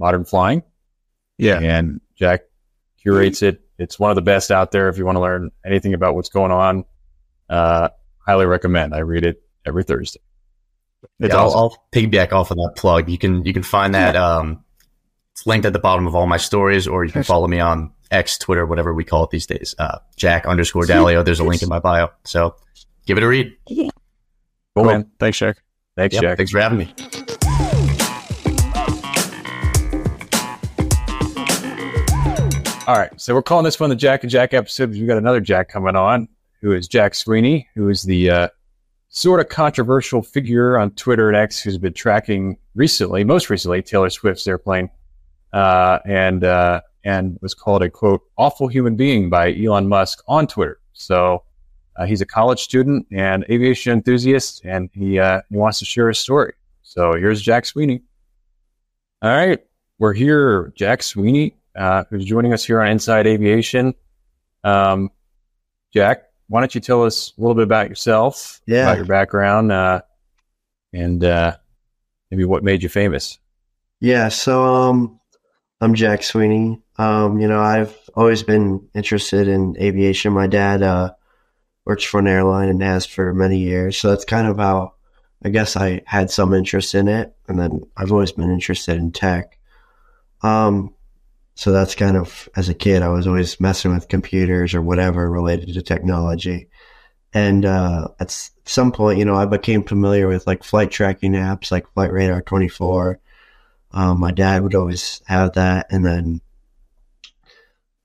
[0.00, 0.62] Modern Flying.
[1.38, 2.40] Yeah, and Jack
[3.00, 3.60] curates it.
[3.78, 6.28] It's one of the best out there if you want to learn anything about what's
[6.28, 6.84] going on.
[7.48, 8.94] Uh, highly recommend.
[8.94, 10.20] I read it every Thursday.
[11.18, 11.58] It's yeah, awesome.
[11.58, 13.08] I'll, I'll, piggyback off of that plug.
[13.08, 14.16] You can you can find that.
[14.16, 14.64] Um,
[15.32, 17.92] it's linked at the bottom of all my stories, or you can follow me on
[18.10, 19.74] X, Twitter, whatever we call it these days.
[19.78, 21.22] Uh, Jack underscore Daly.
[21.22, 22.08] There's a link in my bio.
[22.24, 22.56] So
[23.06, 23.56] give it a read.
[23.68, 23.90] Cool,
[24.74, 24.84] cool.
[24.84, 25.10] man.
[25.18, 25.62] Thanks, Jack.
[25.96, 26.36] Thanks, yep, Jack.
[26.36, 26.94] Thanks for having me.
[32.86, 33.20] All right.
[33.20, 35.68] So we're calling this one the Jack and Jack episode because we got another Jack
[35.68, 36.28] coming on
[36.60, 38.48] who is Jack Sweeney, who is the uh,
[39.10, 44.08] sort of controversial figure on Twitter and X who's been tracking recently, most recently, Taylor
[44.08, 44.88] Swift's airplane,
[45.52, 50.46] uh, and uh, and was called a quote awful human being by Elon Musk on
[50.46, 50.80] Twitter.
[50.94, 51.44] So
[51.96, 56.08] uh, he's a college student and aviation enthusiast, and he uh, he wants to share
[56.08, 56.54] his story.
[56.82, 58.02] So here's Jack Sweeney.
[59.22, 59.58] All right,
[59.98, 63.94] we're here, Jack Sweeney uh, who's joining us here on Inside Aviation.
[64.64, 65.10] Um,
[65.92, 68.82] Jack, why don't you tell us a little bit about yourself, yeah.
[68.82, 70.02] about your background, uh,
[70.92, 71.56] and uh,
[72.30, 73.38] maybe what made you famous?
[74.00, 75.20] Yeah, so um,
[75.80, 76.80] I'm Jack Sweeney.
[76.98, 80.32] Um, you know, I've always been interested in aviation.
[80.32, 81.12] My dad uh,
[81.84, 84.94] works for an airline and has for many years, so that's kind of how
[85.42, 87.34] I guess I had some interest in it.
[87.48, 89.58] And then I've always been interested in tech.
[90.42, 90.94] Um,
[91.60, 95.30] so that's kind of, as a kid, I was always messing with computers or whatever
[95.30, 96.70] related to technology.
[97.34, 98.30] And uh, at
[98.64, 102.40] some point, you know, I became familiar with like flight tracking apps like Flight Radar
[102.40, 103.20] 24.
[103.90, 105.88] Um, my dad would always have that.
[105.90, 106.40] And then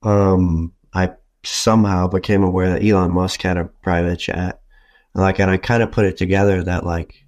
[0.03, 1.13] um, I
[1.45, 4.59] somehow became aware that Elon Musk had a private chat.
[5.13, 7.23] Like, and I kind of put it together that like,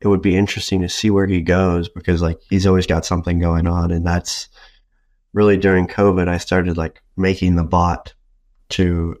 [0.00, 3.38] it would be interesting to see where he goes because like he's always got something
[3.38, 3.92] going on.
[3.92, 4.48] And that's,
[5.38, 8.12] really during COVID, I started like making the bot
[8.70, 9.14] to,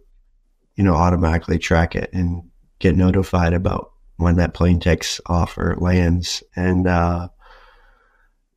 [0.74, 2.42] you know, automatically track it and
[2.80, 6.42] get notified about when that plane takes off or lands.
[6.56, 7.28] And, uh,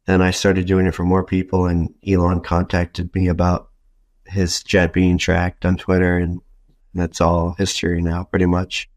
[0.07, 3.69] then I started doing it for more people and Elon contacted me about
[4.25, 6.41] his jet being tracked on Twitter and
[6.95, 8.89] that's all history now pretty much.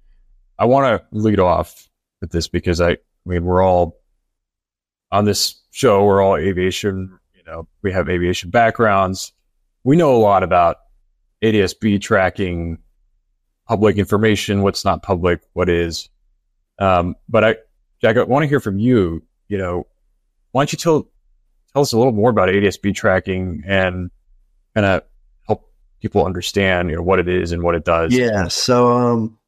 [0.58, 1.86] I want to lead off
[2.22, 2.96] with this because I, I
[3.26, 4.00] mean, we're all
[5.12, 9.32] on this show, we're all aviation you know, we have aviation backgrounds.
[9.82, 10.78] We know a lot about
[11.42, 12.78] ADSB tracking
[13.66, 16.08] public information, what's not public, what is.
[16.78, 17.56] Um, but I,
[18.00, 19.22] Jack, I want to hear from you.
[19.48, 19.86] You know,
[20.52, 21.08] why don't you tell
[21.72, 24.10] tell us a little more about ADSB tracking and
[24.74, 25.02] kind of
[25.46, 28.14] help people understand, you know, what it is and what it does.
[28.14, 28.48] Yeah.
[28.48, 29.38] So, um,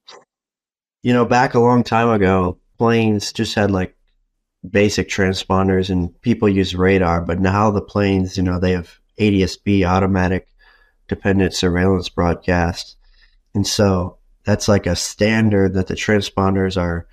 [1.02, 3.95] you know, back a long time ago, planes just had like
[4.70, 9.84] basic transponders and people use radar, but now the planes, you know, they have ADSB
[9.86, 10.48] automatic
[11.08, 12.96] dependent surveillance broadcast.
[13.54, 17.06] And so that's like a standard that the transponders are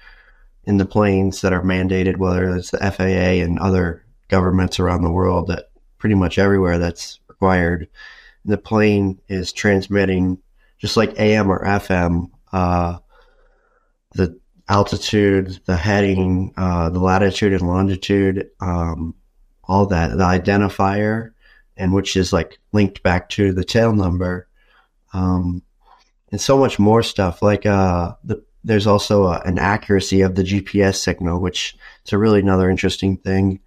[0.66, 5.12] in the planes that are mandated, whether it's the FAA and other governments around the
[5.12, 7.88] world that pretty much everywhere that's required.
[8.46, 10.40] The plane is transmitting
[10.80, 12.98] just like AM or FM, uh,
[14.14, 14.40] the
[14.70, 19.16] altitude, the heading, uh, the latitude and longitude, um,
[19.64, 21.32] all that, the identifier,
[21.78, 24.48] and which is like linked back to the tail number,
[25.14, 25.62] um,
[26.32, 27.42] and so much more stuff.
[27.42, 32.18] Like uh, the, there's also a, an accuracy of the GPS signal, which is a
[32.18, 33.60] really another interesting thing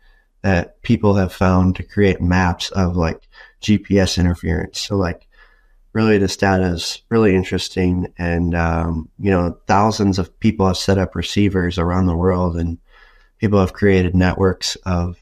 [0.42, 3.28] that people have found to create maps of like
[3.60, 4.80] GPS interference.
[4.80, 5.26] So like
[5.96, 10.98] really the data is really interesting and um, you know thousands of people have set
[10.98, 12.76] up receivers around the world and
[13.38, 15.16] people have created networks of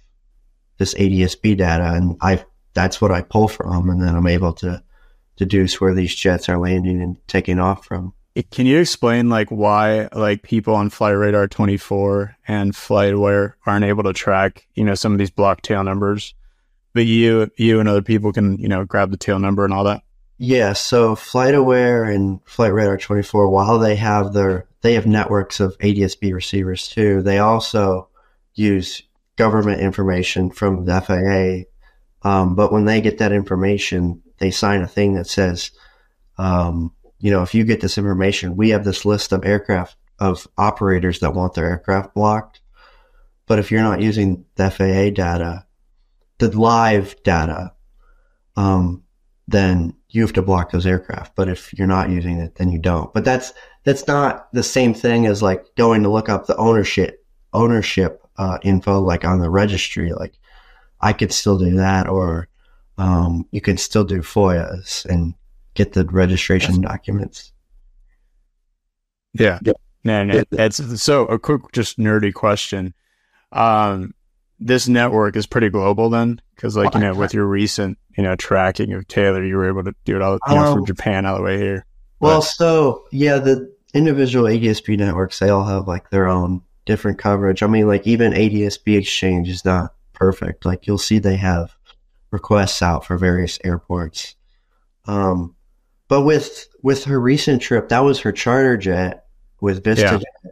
[0.79, 4.83] this ADSB data and I that's what I pull from and then I'm able to
[5.37, 8.13] deduce where these jets are landing and taking off from.
[8.51, 14.03] Can you explain like why like people on Flight Radar 24 and FlightAware aren't able
[14.03, 16.35] to track, you know, some of these block tail numbers,
[16.95, 19.85] but you you and other people can, you know, grab the tail number and all
[19.85, 20.03] that?
[20.37, 25.79] Yeah, so FlightAware and Flight Radar 24, while they have their they have networks of
[25.79, 28.09] ADSB receivers too, they also
[28.55, 29.03] use
[29.37, 32.29] government information from the FAA.
[32.29, 35.71] Um, but when they get that information, they sign a thing that says,
[36.37, 40.47] um, you know, if you get this information, we have this list of aircraft of
[40.59, 42.61] operators that want their aircraft blocked.
[43.47, 45.67] But if you're not using the FAA data,
[46.39, 47.73] the live data,
[48.57, 49.03] um,
[49.47, 51.35] then you have to block those aircraft.
[51.35, 53.13] But if you're not using it, then you don't.
[53.13, 57.25] But that's that's not the same thing as like going to look up the ownership
[57.53, 60.13] ownership uh, info like on the registry.
[60.13, 60.39] Like
[61.01, 62.49] I could still do that, or
[62.97, 65.35] um, you can still do FOIAs and
[65.75, 67.53] get the registration that's- documents.
[69.35, 69.59] Yeah.
[70.05, 72.93] No, no, it's so a quick, just nerdy question.
[73.53, 74.15] Um,
[74.61, 78.37] this network is pretty global then, because like you know, with your recent you know
[78.37, 81.27] tracking of Taylor, you were able to do it all you know, from um, Japan
[81.27, 81.87] all the way here.
[82.21, 87.19] Well, but, so yeah, the individual ADSB networks they all have like their own different
[87.19, 87.63] coverage.
[87.63, 90.65] I mean, like even ADSB Exchange is not perfect.
[90.65, 91.75] Like you'll see they have
[92.31, 94.35] requests out for various airports.
[95.07, 95.55] Um,
[96.09, 99.27] but with with her recent trip, that was her charter jet
[99.61, 100.51] with VistaJet, yeah.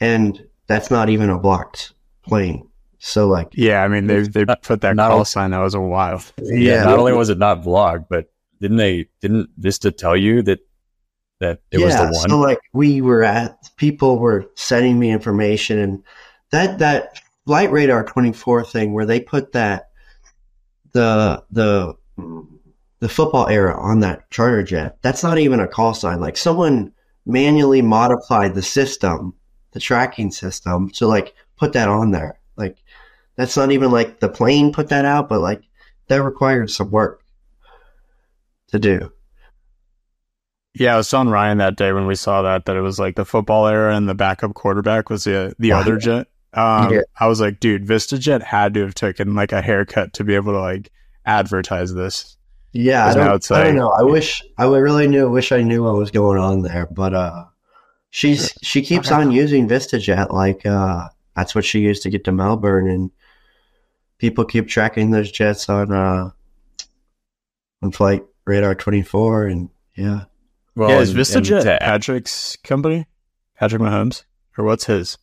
[0.00, 1.92] and that's not even a blocked
[2.22, 2.68] plane.
[3.04, 5.50] So like, yeah, I mean they they put that call only, sign.
[5.50, 6.32] That was a wild.
[6.40, 8.26] Yeah, yeah, not only was it not blocked, but
[8.60, 10.60] didn't they didn't Vista tell you that
[11.40, 12.30] that it yeah, was the one?
[12.30, 16.04] So like we were at people were sending me information and
[16.52, 19.90] that that flight radar 24 thing where they put that
[20.92, 21.94] the the
[23.00, 26.92] the football era on that charter jet that's not even a call sign like someone
[27.26, 29.34] manually modified the system
[29.72, 32.41] the tracking system to like put that on there like
[33.36, 35.62] that's not even like the plane put that out, but like
[36.08, 37.22] that required some work
[38.68, 39.12] to do.
[40.74, 43.16] Yeah, I was telling Ryan that day when we saw that that it was like
[43.16, 46.28] the football era and the backup quarterback was the the other jet.
[46.54, 47.00] Um, yeah.
[47.18, 50.52] I was like, dude, VistaJet had to have taken like a haircut to be able
[50.52, 50.90] to like
[51.24, 52.36] advertise this.
[52.72, 53.90] Yeah, I don't, I don't know.
[53.90, 55.28] I wish I really knew.
[55.28, 57.44] Wish I knew what was going on there, but uh,
[58.10, 60.32] she's she keeps on using VistaJet.
[60.32, 63.10] Like uh, that's what she used to get to Melbourne, and
[64.22, 66.30] people keep tracking those jets on uh,
[67.82, 70.24] on flight radar 24 and yeah.
[70.76, 73.06] Well yeah, is VistaJet to, Patrick's company?
[73.56, 74.22] Patrick Mahomes?
[74.56, 75.18] Or what's his?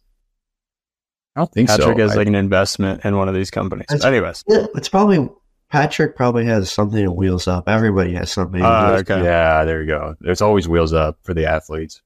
[1.36, 1.88] I don't think Patrick so.
[1.88, 3.86] Patrick has like an investment in one of these companies.
[3.90, 4.44] But anyways.
[4.48, 5.30] It's probably
[5.72, 7.70] Patrick probably has something that wheels up.
[7.70, 8.62] Everybody has something.
[8.62, 9.24] Uh, okay.
[9.24, 10.16] yeah there you go.
[10.20, 12.02] There's always wheels up for the athletes.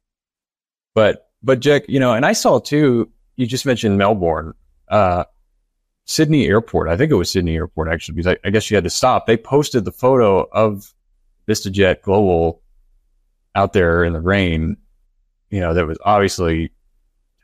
[0.93, 4.53] But but Jack you know and I saw too you just mentioned Melbourne.
[4.87, 5.23] Uh
[6.05, 6.89] Sydney Airport.
[6.89, 9.25] I think it was Sydney Airport actually, because I, I guess you had to stop.
[9.25, 10.93] They posted the photo of
[11.47, 12.61] VistaJet Global
[13.55, 14.77] out there in the rain.
[15.49, 16.71] You know, that was obviously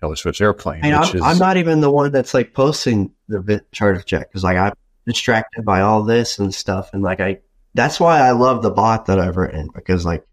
[0.02, 0.84] Taylor Swift's airplane.
[0.84, 4.58] I'm, is, I'm, not even the one that's like posting the charter jet because like
[4.58, 4.74] I'm
[5.06, 7.40] distracted by all this and stuff, and like I
[7.74, 10.26] that's why I love the bot that I've written because like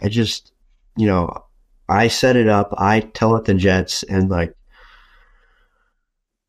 [0.00, 0.52] I just
[0.96, 1.44] you know,
[1.88, 4.54] I set it up, I tell it the jets, and like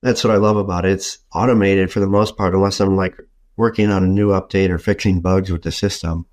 [0.06, 0.92] that's what I love about it.
[0.92, 3.18] It's automated for the most part, unless I'm like
[3.58, 6.28] working on a new update or fixing bugs with the system.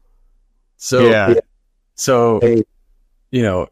[0.77, 1.35] So Yeah.
[1.95, 2.41] So
[3.31, 3.69] you know,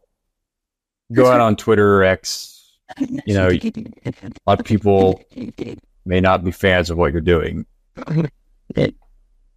[1.12, 2.56] go out on Twitter or X.
[2.98, 4.12] You know, a
[4.46, 5.22] lot of people
[6.04, 7.66] may not be fans of what you're doing.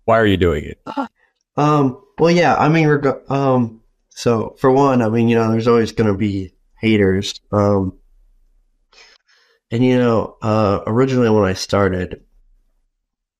[0.05, 0.81] Why are you doing it?
[1.55, 5.67] Um, well, yeah, I mean, reg- um, so for one, I mean, you know, there's
[5.67, 7.39] always going to be haters.
[7.51, 7.97] Um,
[9.73, 12.21] and you know, uh, originally when I started,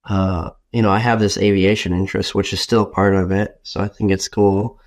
[0.05, 3.59] uh, you know, I have this aviation interest, which is still part of it.
[3.61, 4.79] So I think it's cool.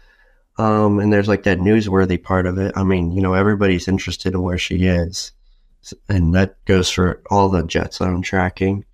[0.59, 2.73] Um, and there's like that newsworthy part of it.
[2.75, 5.31] I mean, you know, everybody's interested in where she is.
[6.09, 8.85] And that goes for all the jets that I'm tracking.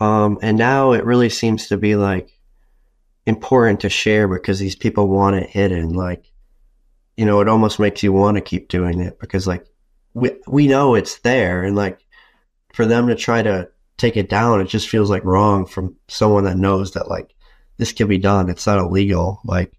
[0.00, 2.30] Um, and now it really seems to be like,
[3.26, 5.90] important to share because these people want it hidden.
[5.90, 6.32] Like,
[7.18, 9.66] you know, it almost makes you want to keep doing it because like
[10.14, 12.04] we we know it's there and like
[12.72, 16.44] for them to try to take it down, it just feels like wrong from someone
[16.44, 17.34] that knows that like
[17.76, 18.48] this can be done.
[18.48, 19.40] It's not illegal.
[19.44, 19.72] Like,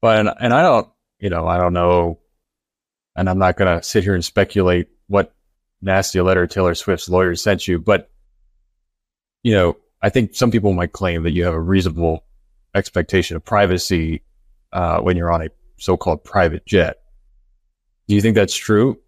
[0.00, 2.18] But and, and I don't, you know, I don't know,
[3.16, 5.34] and I'm not going to sit here and speculate what
[5.80, 7.78] nasty letter Taylor Swift's lawyer sent you.
[7.78, 8.10] But
[9.42, 12.24] you know, I think some people might claim that you have a reasonable
[12.74, 14.22] expectation of privacy
[14.72, 16.98] uh, when you're on a so-called private jet.
[18.08, 18.98] Do you think that's true?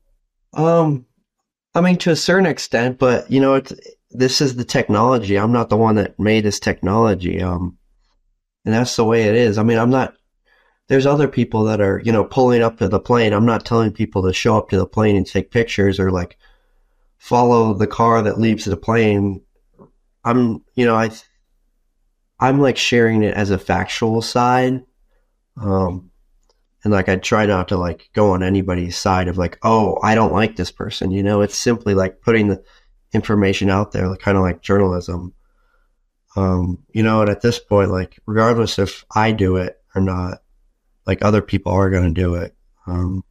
[0.54, 1.06] Um,
[1.74, 3.72] I mean, to a certain extent, but you know, it's
[4.10, 5.38] this is the technology.
[5.38, 7.42] I'm not the one that made this technology.
[7.42, 7.78] Um,
[8.64, 9.58] and that's the way it is.
[9.58, 10.14] I mean, I'm not.
[10.88, 13.32] There's other people that are, you know, pulling up to the plane.
[13.34, 16.38] I'm not telling people to show up to the plane and take pictures or like
[17.18, 19.42] follow the car that leaves the plane.
[20.24, 21.10] I'm, you know, I,
[22.40, 24.82] I'm like sharing it as a factual side.
[25.60, 26.07] Um,
[26.84, 30.14] and like I try not to like go on anybody's side of like, oh, I
[30.14, 31.10] don't like this person.
[31.10, 32.62] You know, it's simply like putting the
[33.12, 35.34] information out there, like, kind of like journalism.
[36.36, 40.42] Um, you know, and at this point, like, regardless if I do it or not,
[41.06, 42.54] like other people are going to do it.
[42.86, 43.24] Um,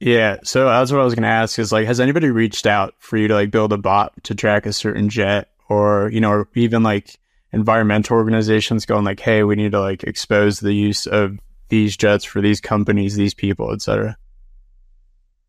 [0.00, 2.94] Yeah, so that's what I was going to ask is like, has anybody reached out
[2.98, 6.30] for you to like build a bot to track a certain jet or, you know,
[6.30, 7.18] or even like
[7.52, 12.24] environmental organizations going like, hey, we need to like expose the use of these jets
[12.24, 14.16] for these companies, these people, etc.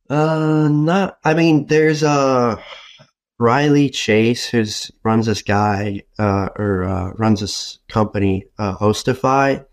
[0.10, 1.18] Uh, not.
[1.24, 2.62] I mean, there's uh
[3.40, 9.66] Riley Chase who's runs this guy uh or uh, runs this company uh, Hostify,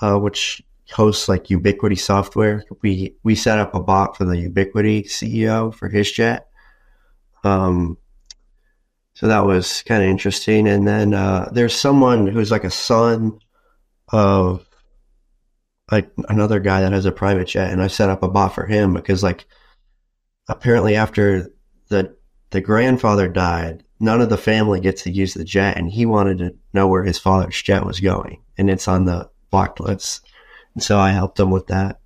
[0.00, 2.64] uh, which hosts like Ubiquiti software.
[2.82, 6.48] We we set up a bot for the Ubiquiti CEO for his jet.
[7.42, 7.98] Um,
[9.14, 10.66] so that was kind of interesting.
[10.66, 13.38] And then uh, there's someone who's like a son
[14.08, 14.66] of
[15.90, 18.66] like another guy that has a private jet, and I set up a bot for
[18.66, 19.46] him because like
[20.48, 21.50] apparently after
[21.88, 22.16] the
[22.50, 26.38] the grandfather died, none of the family gets to use the jet, and he wanted
[26.38, 30.26] to know where his father's jet was going, and it's on the blocked list.
[30.74, 32.00] And so I helped him with that.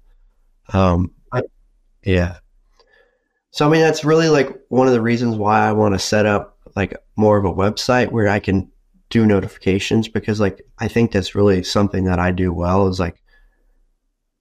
[0.73, 1.43] Um, I,
[2.05, 2.39] yeah.
[3.51, 6.27] So I mean, that's really like one of the reasons why I want to set
[6.27, 8.71] up like more of a website where I can
[9.11, 13.23] do notifications because like I think that's really something that I do well is like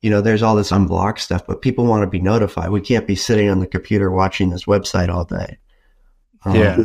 [0.07, 2.69] you know, there's all this unblocked stuff, but people want to be notified.
[2.69, 5.57] We can't be sitting on the computer watching this website all day.
[6.45, 6.83] Um, Yeah.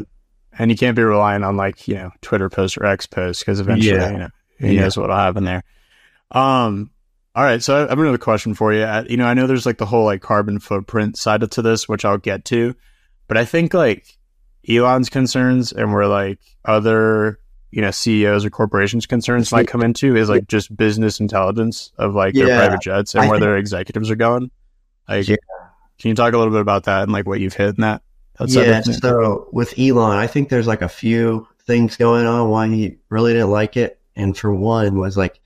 [0.59, 3.61] And you can't be relying on like, you know, Twitter posts or X posts because
[3.61, 4.11] eventually, Yeah.
[4.11, 4.81] you know, who Yeah.
[4.81, 5.63] knows what'll happen there.
[6.33, 6.91] Um,
[7.37, 7.63] all right.
[7.63, 8.83] So I have another question for you.
[8.83, 11.89] Uh, You know, I know there's like the whole like carbon footprint side to this,
[11.89, 12.75] which I'll get to,
[13.29, 14.05] but I think like
[14.69, 17.39] Elon's concerns and where like other,
[17.73, 22.15] you know, CEOs or corporations concerns might come into is like just business intelligence of
[22.15, 24.51] like their private jets and I where think- their executives are going.
[25.09, 25.37] Like, Yeah.
[25.99, 28.03] can you talk a little bit about that and like what you've hit in that?
[28.39, 28.93] that side of yeah.
[28.93, 33.33] So with Elon, I think there's like a few things going on why he really
[33.33, 33.99] didn't like it.
[34.17, 35.41] And for one was like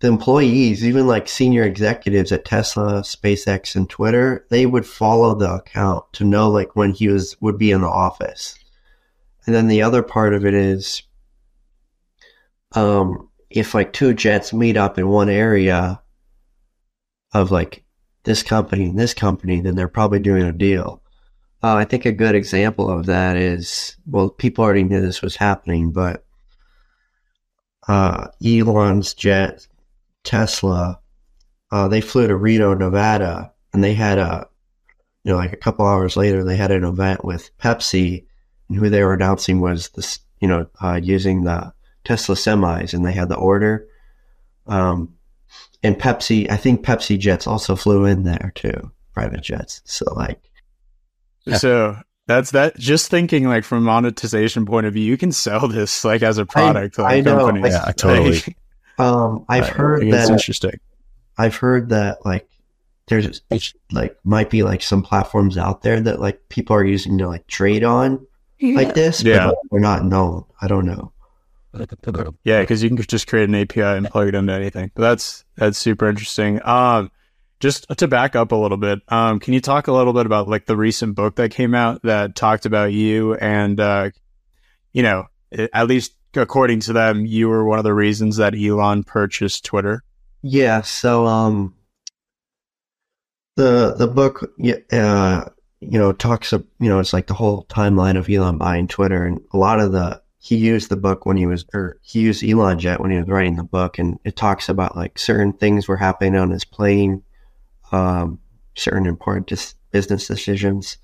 [0.00, 5.50] the employees, even like senior executives at Tesla, SpaceX, and Twitter, they would follow the
[5.54, 8.58] account to know like when he was would be in the office.
[9.46, 11.02] And then the other part of it is
[12.74, 16.00] um if like two jets meet up in one area
[17.34, 17.84] of like
[18.24, 21.02] this company and this company, then they're probably doing a deal.
[21.62, 25.36] Uh, I think a good example of that is well, people already knew this was
[25.36, 26.24] happening, but
[27.88, 29.66] uh, Elon's jet,
[30.24, 31.00] Tesla,
[31.70, 34.46] uh, they flew to Reno, Nevada, and they had a,
[35.24, 38.26] you know, like a couple hours later, they had an event with Pepsi,
[38.68, 41.72] and who they were announcing was this, you know, uh, using the
[42.04, 43.86] Tesla semis, and they had the order.
[44.66, 45.14] Um,
[45.82, 49.82] and Pepsi, I think Pepsi jets also flew in there too, private jets.
[49.84, 50.40] So like,
[51.44, 51.56] Yeah.
[51.56, 51.96] So
[52.26, 52.76] that's that.
[52.76, 56.38] Just thinking like from a monetization point of view, you can sell this like as
[56.38, 56.94] a product.
[56.96, 57.38] to, like, I know.
[57.46, 57.72] companies.
[57.74, 58.32] Yeah, totally.
[58.34, 58.56] Like,
[58.98, 60.78] um, I've I heard it's that interesting.
[61.36, 62.46] I've heard that like
[63.08, 63.42] there's
[63.90, 67.46] like might be like some platforms out there that like people are using to like
[67.48, 68.24] trade on
[68.60, 69.38] like this, Yeah.
[69.38, 70.44] but like, they're not known.
[70.60, 71.12] I don't know.
[72.44, 74.90] Yeah, because you can just create an API and plug it into anything.
[74.94, 76.60] But that's that's super interesting.
[76.64, 77.10] Um,
[77.60, 80.48] just to back up a little bit, um, can you talk a little bit about
[80.48, 84.10] like the recent book that came out that talked about you and uh,
[84.92, 85.26] you know,
[85.72, 90.02] at least according to them, you were one of the reasons that Elon purchased Twitter.
[90.42, 91.74] Yeah, so um
[93.56, 95.44] the the book yeah, uh
[95.80, 99.24] you know talks of you know it's like the whole timeline of Elon buying Twitter
[99.24, 102.42] and a lot of the he used the book when he was or he used
[102.42, 105.86] Elon Jet when he was writing the book and it talks about like certain things
[105.86, 107.22] were happening on his plane
[107.92, 108.40] um
[108.74, 110.96] certain important dis- business decisions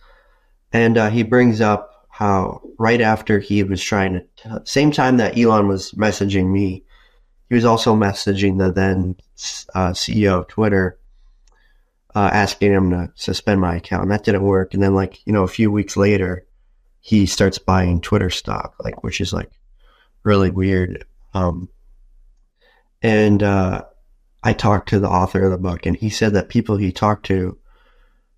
[0.73, 5.19] and uh, he brings up how right after he was trying to t- same time
[5.19, 6.83] that Elon was messaging me
[7.49, 9.17] he was also messaging the then
[9.75, 10.99] uh, CEO of Twitter,
[12.15, 14.03] uh, asking him to suspend my account.
[14.03, 14.75] And that didn't work.
[14.75, 16.45] And then, like you know, a few weeks later,
[17.09, 19.51] he starts buying Twitter stock, like which is like
[20.25, 21.07] really weird.
[21.33, 21.71] Um,
[23.01, 23.85] and uh,
[24.45, 27.25] I talked to the author of the book, and he said that people he talked
[27.27, 27.57] to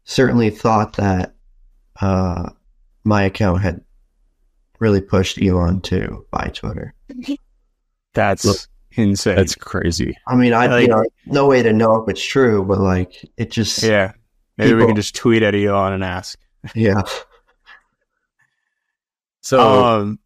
[0.04, 1.34] certainly thought that
[2.00, 2.50] uh,
[3.02, 3.80] my account had
[4.78, 6.94] really pushed Elon to buy Twitter.
[8.14, 8.58] That's Look,
[8.92, 9.34] insane.
[9.34, 10.16] That's crazy.
[10.28, 13.28] I mean, I Like- you know, no way to know if it's true, but like
[13.36, 14.12] it just yeah.
[14.58, 16.38] Maybe we can just tweet at Elon and ask.
[16.76, 17.02] yeah.
[19.42, 20.18] So, um,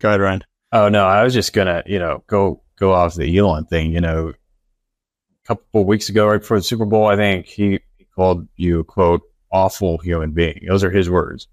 [0.00, 0.44] go ahead, Ryan.
[0.72, 3.92] oh no, I was just gonna, you know, go go off the Elon thing.
[3.92, 8.06] You know, a couple weeks ago, right before the Super Bowl, I think he, he
[8.14, 10.64] called you a quote awful human being.
[10.66, 11.46] Those are his words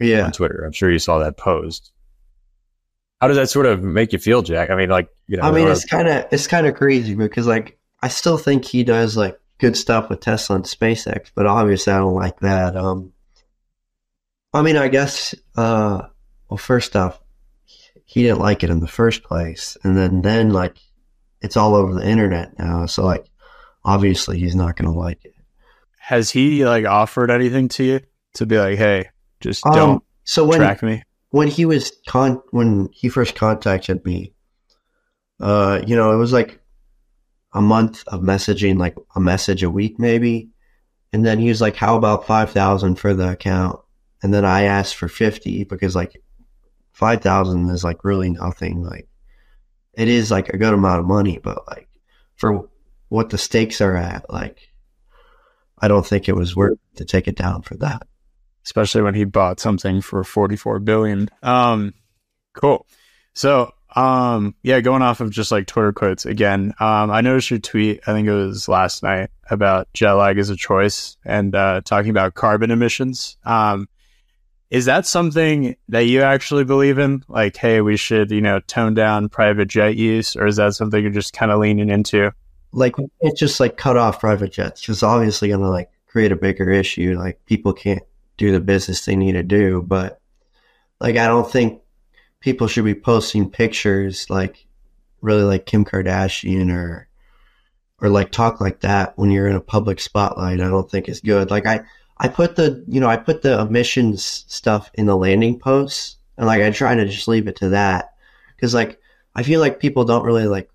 [0.00, 0.24] Yeah.
[0.24, 0.64] on Twitter.
[0.64, 1.92] I'm sure you saw that post.
[3.20, 4.70] How does that sort of make you feel, Jack?
[4.70, 7.46] I mean, like, you know, I mean, it's kind of it's kind of crazy because
[7.46, 11.92] like I still think he does like good stuff with Tesla and SpaceX, but obviously
[11.92, 12.76] I don't like that.
[12.76, 13.12] Um,
[14.52, 16.02] I mean, I guess uh,
[16.48, 17.20] well, first off,
[18.04, 20.76] he didn't like it in the first place, and then then like
[21.40, 23.26] it's all over the internet now, so like
[23.84, 25.34] obviously he's not going to like it.
[25.98, 28.00] Has he like offered anything to you
[28.34, 29.08] to be like, hey,
[29.40, 31.02] just Um, don't so when track me?
[31.30, 34.34] when he was con when he first contacted me,
[35.40, 36.60] uh, you know, it was like
[37.52, 40.50] a month of messaging, like a message a week maybe,
[41.12, 43.80] and then he was like, "How about five thousand for the account?"
[44.22, 46.20] And then I asked for fifty because like
[46.94, 48.82] five thousand is like really nothing.
[48.82, 49.08] Like
[49.92, 51.88] it is like a good amount of money, but like
[52.36, 52.70] for
[53.10, 54.58] what the stakes are at, like
[55.78, 58.06] I don't think it was worth to take it down for that.
[58.64, 61.28] especially when he bought something for 44 billion.
[61.42, 61.92] Um,
[62.54, 62.86] cool.
[63.34, 67.58] So, um, yeah, going off of just like Twitter quotes again, um, I noticed your
[67.60, 71.82] tweet, I think it was last night about jet lag as a choice and, uh,
[71.84, 73.36] talking about carbon emissions.
[73.44, 73.86] Um,
[74.70, 77.22] is that something that you actually believe in?
[77.28, 81.02] Like, hey, we should, you know, tone down private jet use, or is that something
[81.02, 82.32] you're just kind of leaning into?
[82.74, 86.36] like it's just like cut off private jets because obviously going to like create a
[86.36, 88.02] bigger issue like people can't
[88.36, 90.20] do the business they need to do but
[91.00, 91.80] like i don't think
[92.40, 94.66] people should be posting pictures like
[95.20, 97.08] really like kim kardashian or
[98.00, 101.20] or like talk like that when you're in a public spotlight i don't think it's
[101.20, 101.80] good like i
[102.18, 106.46] i put the you know i put the emissions stuff in the landing posts and
[106.46, 108.14] like i try to just leave it to that
[108.54, 109.00] because like
[109.34, 110.70] i feel like people don't really like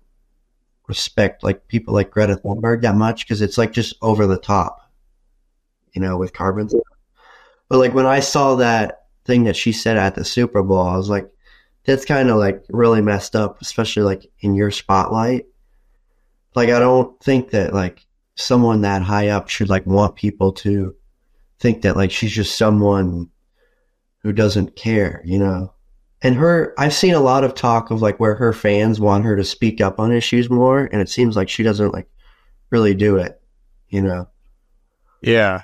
[0.90, 4.90] respect like people like Greta Thunberg that much because it's like just over the top,
[5.92, 6.68] you know, with carbon.
[7.68, 10.96] But like when I saw that thing that she said at the Super Bowl, I
[10.96, 11.30] was like,
[11.84, 15.46] that's kind of like really messed up, especially like in your spotlight.
[16.56, 20.96] Like I don't think that like someone that high up should like want people to
[21.60, 23.28] think that like she's just someone
[24.22, 25.72] who doesn't care, you know
[26.22, 29.36] and her i've seen a lot of talk of like where her fans want her
[29.36, 32.06] to speak up on issues more and it seems like she doesn't like
[32.68, 33.40] really do it
[33.88, 34.28] you know
[35.22, 35.62] Yeah.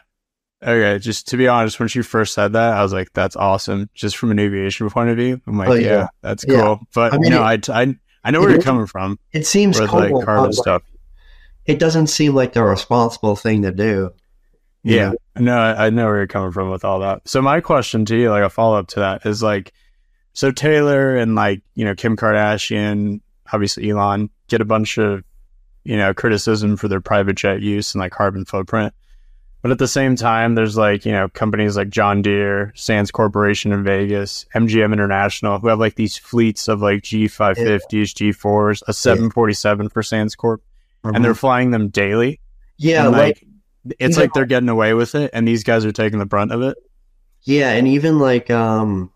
[0.65, 0.99] Okay.
[0.99, 4.17] Just to be honest, when she first said that, I was like, "That's awesome." Just
[4.17, 6.07] from an aviation point of view, I'm like, Oh, "Yeah, yeah.
[6.23, 6.63] that's Yeah.
[6.63, 7.95] cool." But I mean, you know, it- I, I
[8.25, 10.83] I know where you're coming from it seems with cool, like carbon stuff.
[11.67, 14.11] it doesn't seem like the responsible thing to do
[14.87, 15.43] Yeah, know?
[15.43, 17.29] no, I I know where you're coming from with all that.
[17.29, 19.73] So my question to you, like a follow up to that, is like,
[20.33, 23.21] so Taylor and like you know Kim Kardashian,
[23.53, 25.25] obviously Elon, get a bunch of
[25.87, 28.93] you know, criticism for their private jet use and like carbon footprint.
[29.63, 33.73] But at the same time, there's like, you know, companies like John Deere, Sands Corporation
[33.73, 39.89] in Vegas, MGM International, who have like these fleets of like G550s, G4s, a 747
[39.89, 40.61] for Sands Corp,
[41.05, 41.23] and mm-hmm.
[41.23, 42.41] they're flying them daily.
[42.79, 43.46] yeah, And, like
[43.99, 46.53] it's you like they're getting away with it, and these guys are taking the brunt
[46.53, 46.77] of it.
[47.43, 49.13] yeah, and even like um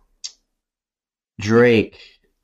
[1.40, 1.96] Drake,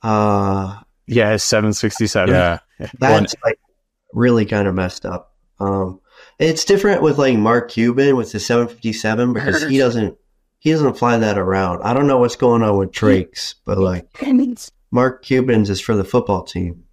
[0.02, 2.28] uh Yeah, 767.
[2.34, 2.58] Yeah.
[2.98, 3.58] that's like
[4.12, 5.34] really kind of messed up.
[5.60, 6.00] Um
[6.38, 10.16] it's different with like Mark Cuban with the 757 because he doesn't
[10.58, 11.82] he doesn't fly that around.
[11.82, 14.06] I don't know what's going on with Drake's, but like
[14.90, 16.84] Mark Cuban's is for the football team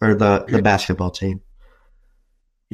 [0.00, 1.40] or the the basketball team.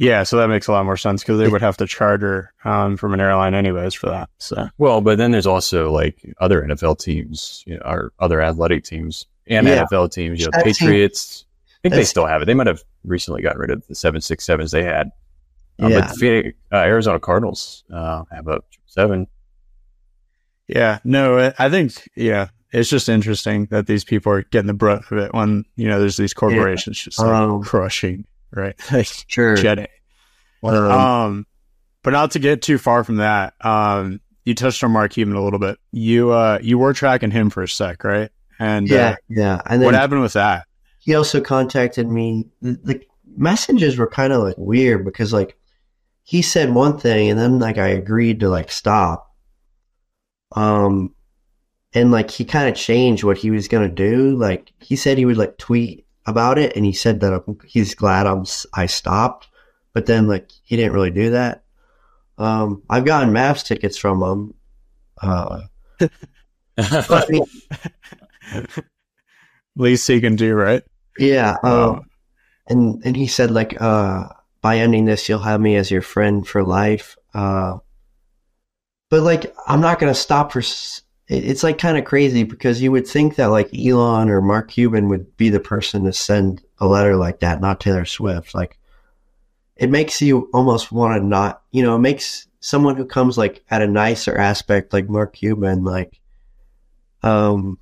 [0.01, 2.95] Yeah, so that makes a lot more sense because they would have to charter um,
[2.95, 4.29] from an airline anyways for that.
[4.37, 8.85] So Well, but then there's also like other NFL teams, you know, or other athletic
[8.85, 9.83] teams and Yeah.
[9.83, 10.39] NFL teams.
[10.39, 11.43] You know, That team- Patriots.
[11.71, 12.45] I think they still have it.
[12.45, 15.11] They might have recently gotten rid of the seven six sevens they had.
[15.79, 15.99] Um, Yeah.
[15.99, 19.27] But the Phoenix, uh, Arizona Cardinals uh, have a seven.
[20.67, 25.03] yeah, no, I- think yeah, it's just interesting that these people are getting the brunt
[25.11, 28.75] of it when you know there's these corporations just like, Um, crushing right,
[29.27, 29.55] Sure.
[29.55, 31.45] Um, Um,
[32.03, 33.53] but not to get too far from that.
[33.61, 35.77] Um, you touched on Mark Cuban a little bit.
[35.91, 38.31] You uh, you were tracking him for a sec, right?
[38.57, 39.61] And yeah, uh, yeah.
[39.65, 40.65] And what happened with that?
[40.99, 42.45] he also contacted me.
[42.61, 43.01] The, the
[43.35, 45.57] messages were kind of like weird because like
[46.23, 49.25] he said one thing and then like I agreed to like stop.
[50.55, 51.15] Um,
[51.93, 54.35] and like he kind of changed what he was gonna do.
[54.35, 57.95] Like he said he would like tweet about it, and he said that um, he's
[57.95, 59.47] glad I'm s- I stopped.
[59.93, 61.63] But then like he didn't really do that.
[62.37, 64.53] Um, I've gotten Mavs tickets from him.
[65.21, 65.61] Uh,
[66.77, 67.29] but,
[69.75, 70.83] Least he can do, right?
[71.17, 71.57] yeah.
[71.63, 72.01] Um, Oh.
[72.67, 74.25] and and he said like uh
[74.61, 77.77] by ending this you'll have me as your friend for life uh
[79.09, 82.81] but like i'm not gonna stop for s- it- it's like kind of crazy because
[82.81, 86.61] you would think that like elon or mark cuban would be the person to send
[86.79, 88.77] a letter like that not taylor swift like
[89.75, 93.63] it makes you almost want to not you know it makes someone who comes like
[93.69, 96.19] at a nicer aspect like mark cuban like
[97.23, 97.77] um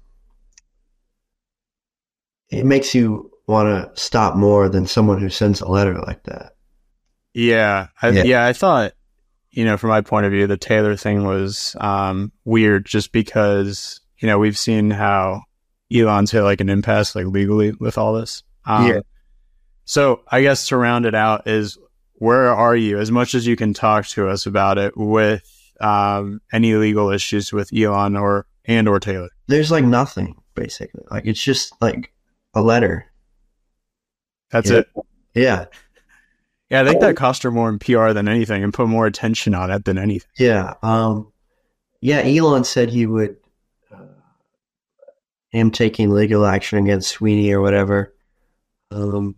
[2.50, 6.54] it makes you want to stop more than someone who sends a letter like that.
[7.34, 8.24] Yeah, I, Yeah.
[8.24, 8.46] yeah.
[8.46, 8.94] I thought,
[9.58, 14.00] you know, from my point of view, the Taylor thing was um, weird, just because
[14.20, 15.42] you know we've seen how
[15.92, 18.44] Elon's hit like an impasse, like legally with all this.
[18.66, 19.00] Um, Yeah.
[19.86, 21.78] So I guess to round it out is
[22.20, 25.50] where are you, as much as you can talk to us about it, with
[25.82, 29.30] um, any legal issues with Elon or and or Taylor?
[29.48, 31.04] There's like nothing basically.
[31.10, 32.14] Like it's just like
[32.54, 33.06] a letter.
[34.52, 34.78] That's Yeah.
[34.78, 34.88] it.
[35.34, 35.66] Yeah,
[36.70, 39.56] Yeah, I think that cost her more in PR than anything, and put more attention
[39.56, 40.30] on it than anything.
[40.38, 40.74] yeah.
[40.84, 41.32] Um,
[42.02, 42.20] yeah.
[42.20, 43.38] Elon said he would.
[43.94, 44.04] Uh,
[45.50, 48.14] him taking legal action against Sweeney or whatever.
[48.92, 49.36] Um,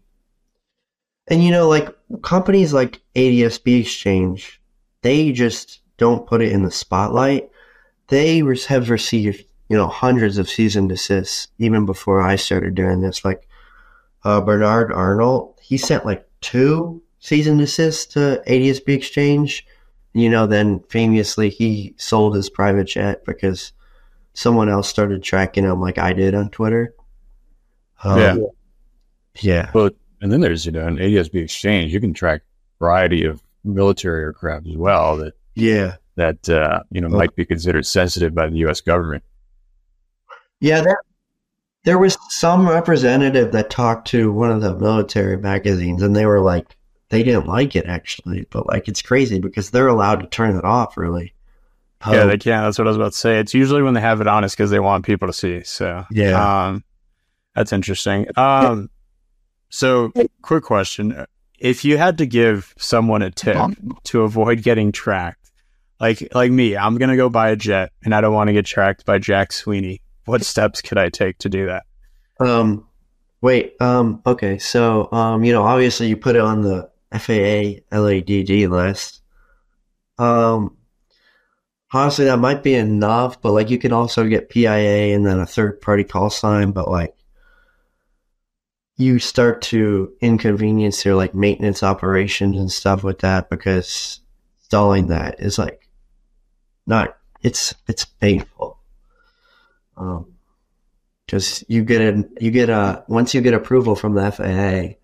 [1.27, 4.59] and you know, like companies like ADSB Exchange,
[5.03, 7.49] they just don't put it in the spotlight.
[8.07, 13.01] They have received, you know, hundreds of cease and desists even before I started doing
[13.01, 13.23] this.
[13.23, 13.47] Like
[14.23, 19.65] uh, Bernard Arnault, he sent like two cease assist to ADSB Exchange.
[20.13, 23.73] You know, then famously he sold his private jet because
[24.33, 26.93] someone else started tracking him like I did on Twitter.
[28.03, 28.37] Um, Yeah.
[29.41, 29.69] Yeah.
[29.73, 31.93] But and then there's you know an ADSB exchange.
[31.93, 35.95] You can track a variety of military aircraft as well that Yeah.
[36.15, 37.17] that uh, you know Oh.
[37.17, 38.81] might be considered sensitive by the U.S.
[38.81, 39.23] government.
[40.59, 41.01] Yeah, there,
[41.85, 46.41] there was some representative that talked to one of the military magazines, and they were
[46.41, 46.75] like,
[47.09, 50.63] they didn't like it actually, but like it's crazy because they're allowed to turn it
[50.63, 51.33] off, really.
[52.07, 52.63] yeah, Um, they can.
[52.63, 53.39] That's what I was about to say.
[53.39, 55.63] It's usually when they have it on, it's because they want people to see.
[55.63, 56.67] So yeah.
[56.67, 56.83] Um,
[57.55, 58.27] that's interesting.
[58.37, 58.89] Um,
[59.69, 61.25] so quick question:
[61.57, 63.57] If you had to give someone a tip
[64.05, 65.51] to avoid getting tracked,
[65.99, 68.65] like like me, I'm gonna go buy a jet, and I don't want to get
[68.65, 70.01] tracked by Jack Sweeney.
[70.25, 71.85] What steps could I take to do that?
[72.39, 72.87] Um,
[73.41, 73.75] wait.
[73.81, 74.59] Um, okay.
[74.59, 79.21] So, um, you know, obviously you put it on the FAA LADD list.
[80.17, 80.77] Um,
[81.91, 85.45] honestly, that might be enough, but like you can also get PIA and then a
[85.45, 87.15] third party call sign, but like
[88.97, 94.19] you start to inconvenience your like maintenance operations and stuff with that because
[94.59, 95.87] installing that is like
[96.85, 98.77] not, it's, it's painful.
[99.95, 100.33] Um,
[101.25, 104.95] because you get a you get a once you get approval from the FAA,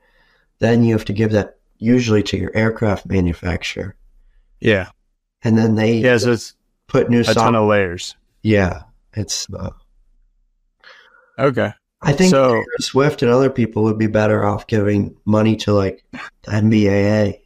[0.57, 3.95] then you have to give that usually to your aircraft manufacturer,
[4.59, 4.89] Yeah.
[5.43, 6.17] and then they Yeah.
[6.17, 6.55] So it's
[6.87, 8.15] put new a ton of layers.
[8.43, 9.47] yeah, it's.
[9.53, 9.71] Uh,
[11.37, 11.73] Okay.
[12.01, 15.73] I think So- Taylor Swift and other people would be better off giving money to
[15.73, 16.03] like
[16.43, 17.41] the NBAA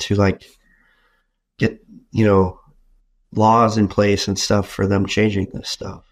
[0.00, 0.44] to like
[1.58, 1.80] get
[2.10, 2.60] you know
[3.32, 6.04] laws in place and stuff for them changing this stuff.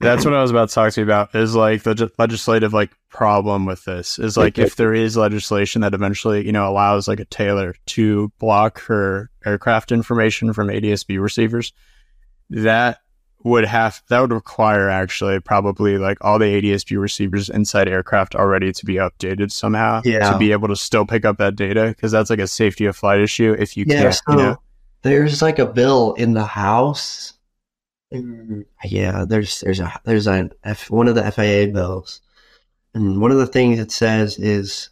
[0.00, 1.34] That's what I was about to talk to you about.
[1.34, 5.94] Is like the legislative like problem with this is like if there is legislation that
[5.94, 11.72] eventually you know allows like a Taylor to block her aircraft information from ADSB receivers,
[12.50, 12.98] that
[13.44, 18.72] would have that would require actually probably like all the ADSB receivers inside aircraft already
[18.72, 20.32] to be updated somehow Yeah.
[20.32, 22.96] to be able to still pick up that data because that's like a safety of
[22.96, 24.58] flight issue if you Yeah, can't so you know
[25.02, 27.33] there's like a bill in the House.
[28.14, 32.20] Mm, Yeah, there's there's a there's an F, one of the FAA bills,
[32.94, 34.90] and one of the things it says is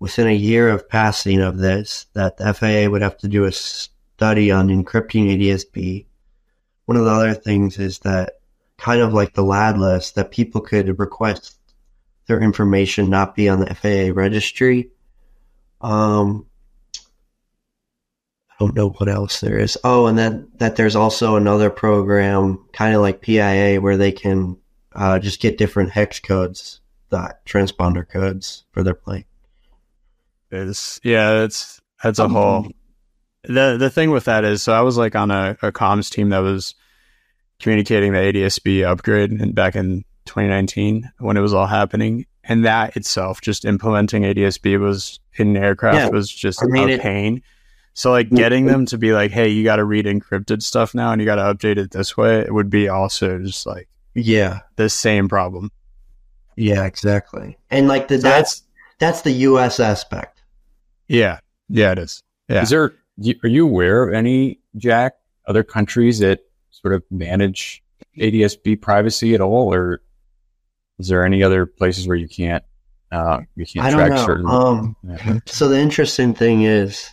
[0.00, 3.52] within a year of passing of this, that the FAA would have to do a
[3.52, 6.06] study on encrypting ADSB.
[6.86, 8.40] One of the other things is that
[8.78, 11.58] kind of like the LADD list that people could request
[12.26, 14.90] their information not be on the FAA registry.
[15.80, 16.46] Um,
[18.62, 19.76] don't know what else there is.
[19.84, 24.56] Oh, and then that there's also another program, kind of like PIA, where they can
[24.94, 29.24] uh, just get different hex codes, the transponder codes for their plane.
[30.50, 32.68] It's yeah, it's that's a whole.
[33.44, 36.28] The the thing with that is, so I was like on a, a comms team
[36.28, 36.74] that was
[37.58, 42.96] communicating the ADSB upgrade in, back in 2019 when it was all happening, and that
[42.96, 46.08] itself, just implementing ADSB was in aircraft Yeah.
[46.10, 47.42] was just I mean, a it- pain.
[47.94, 51.12] So like getting them to be like, hey, you got to read encrypted stuff now,
[51.12, 52.40] and you got to update it this way.
[52.40, 55.70] It would be also just like Yeah, the same problem.
[56.56, 57.58] yeah, exactly.
[57.70, 58.62] And like the So that's
[58.98, 59.78] that's the U.S.
[59.80, 60.42] aspect.
[61.08, 62.22] yeah, yeah, it is.
[62.48, 62.62] Yeah.
[62.62, 62.94] Is there?
[63.44, 65.16] Are you aware of any Jack
[65.46, 66.40] other countries that
[66.70, 67.82] sort of manage
[68.18, 70.02] ADSB privacy at all, or
[70.98, 72.64] is there any other places where you can't
[73.10, 74.24] uh, you can't I don't track know.
[74.26, 74.46] certain?
[74.48, 75.38] Um, Yeah.
[75.46, 77.10] So the interesting thing is,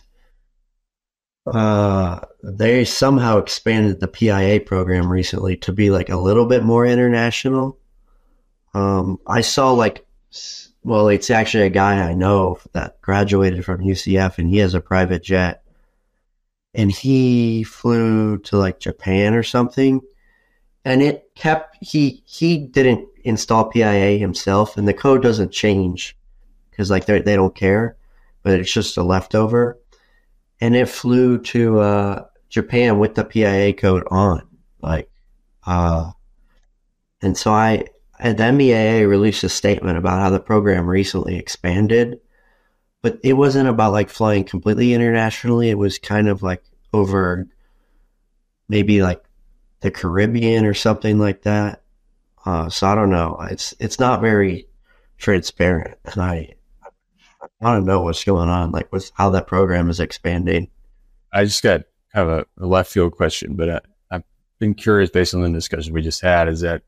[1.50, 6.86] uh, they somehow expanded the PIA program recently to be like a little bit more
[6.86, 7.78] international.
[8.74, 10.06] Um, I saw like,
[10.82, 14.80] well, it's actually a guy I know that graduated from UCF and he has a
[14.80, 15.62] private jet
[16.72, 20.00] and he flew to like Japan or something
[20.84, 26.16] and it kept, he, he didn't install PIA himself and the code doesn't change
[26.70, 27.96] because like they they don't care,
[28.42, 29.78] but it's just a leftover.
[30.60, 34.46] And it flew to uh, Japan with the PIA code on,
[34.82, 35.10] like,
[35.66, 36.10] uh,
[37.22, 37.86] and so I
[38.18, 42.20] and the NBAA released a statement about how the program recently expanded,
[43.02, 45.70] but it wasn't about like flying completely internationally.
[45.70, 47.46] It was kind of like over
[48.68, 49.22] maybe like
[49.80, 51.82] the Caribbean or something like that.
[52.44, 53.38] Uh, so I don't know.
[53.50, 54.66] It's it's not very
[55.18, 56.54] transparent, and I
[57.60, 60.68] I don't know what's going on, like with how that program is expanding.
[61.32, 61.82] I just got
[62.14, 63.80] kind of a, a left field question, but I,
[64.10, 64.22] I've
[64.58, 66.48] been curious based on the discussion we just had.
[66.48, 66.82] Is that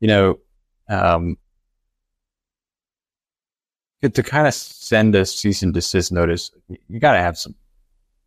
[0.00, 0.38] you know
[0.88, 1.36] um,
[4.02, 6.50] to- to kind of send a cease and desist notice,
[6.88, 7.54] you got to have some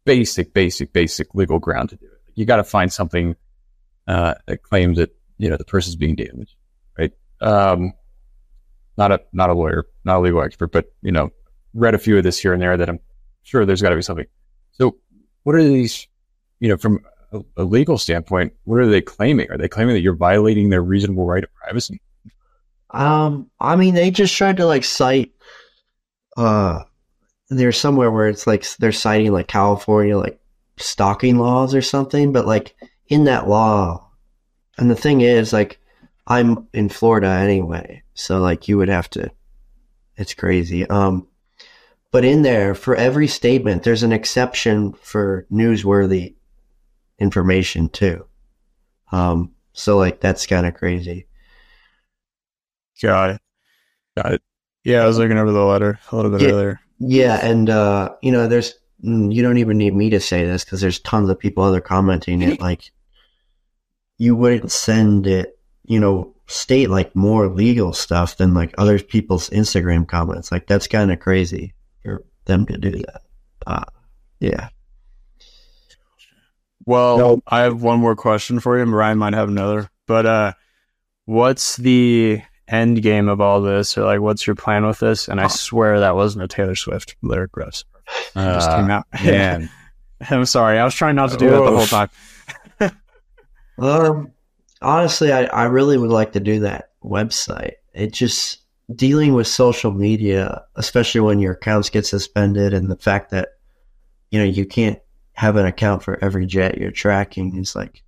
[0.06, 2.20] basic, basic, basic legal ground to do it.
[2.36, 3.36] You got to find something
[4.08, 6.56] uh, that claims that you know the person's being damaged,
[6.98, 7.12] right?
[7.42, 7.94] Um,
[8.98, 11.32] not a not a lawyer, not a legal expert, but you know,
[11.74, 13.00] read a few of this here and there that I'm
[13.44, 14.28] sure there's got to be something.
[14.74, 14.98] So,
[15.44, 16.08] what are these?
[16.60, 19.50] You know, from a, a legal standpoint, what are they claiming?
[19.50, 22.02] Are they claiming that you're violating their reasonable right of privacy?
[22.92, 25.32] Um, I mean, they just tried to like cite.
[26.38, 26.84] Uh,
[27.50, 30.40] there's somewhere where it's like they're citing like California like
[30.78, 32.76] stalking laws or something, but like
[33.08, 34.10] in that law,
[34.78, 35.80] and the thing is like
[36.28, 39.32] I'm in Florida anyway, so like you would have to.
[40.18, 40.88] It's crazy.
[40.88, 41.28] Um,
[42.12, 46.36] but in there for every statement, there's an exception for newsworthy
[47.20, 48.26] information too.
[49.12, 51.28] Um, so like that's kind of crazy.
[53.02, 53.42] Got it.
[54.18, 54.42] Got it.
[54.84, 56.50] Yeah, I was looking over the letter a little bit Yeah.
[56.50, 56.80] earlier.
[57.00, 60.64] Yeah, and uh, you know, there's mm, you don't even need me to say this
[60.64, 62.60] because there's tons of people other commenting it.
[62.62, 62.92] Like,
[64.18, 69.50] you wouldn't send it, you know, state like more legal stuff than like other people's
[69.50, 70.52] Instagram comments.
[70.52, 71.74] Like that's kind of crazy
[72.46, 73.22] them to do that.
[73.68, 73.84] Uh,
[74.40, 74.70] yeah.
[76.86, 77.42] Well, No.
[77.48, 78.84] I have one more question for you.
[78.84, 79.90] and Ryan might have another.
[80.08, 80.54] But uh,
[81.26, 85.28] what's the end game of all this, or like what's your plan with this?
[85.28, 85.50] And I Oh.
[85.50, 87.86] swear that wasn't a Taylor Swift lyric roast.
[88.08, 89.06] It just Uh, came out.
[89.24, 89.70] man.
[90.30, 90.78] I'm sorry.
[90.80, 92.10] I was trying not to do that the whole time.
[93.78, 94.32] Um,
[94.82, 97.74] honestly, I, I really would like to do that website.
[97.94, 98.60] It just
[98.96, 103.50] dealing with social media, especially when your accounts get suspended, and the fact that
[104.30, 105.00] you know you can't
[105.34, 108.04] have an account for every jet you're tracking is like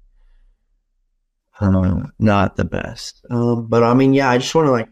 [1.60, 3.26] um, not the best.
[3.30, 4.90] Um, but I mean, yeah, I just want to like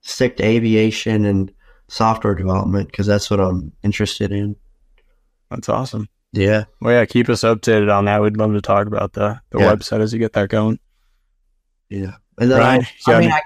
[0.00, 1.52] stick to aviation and
[1.88, 4.56] software development because that's what I'm interested in.
[5.50, 6.08] That's awesome.
[6.32, 6.64] Yeah.
[6.80, 8.22] Well, yeah, keep us updated on that.
[8.22, 9.72] We'd love to talk about the, the Yeah.
[9.74, 10.78] website as you get that going.
[11.90, 12.12] Yeah.
[12.38, 13.40] And then Ryan, I, I mean, I,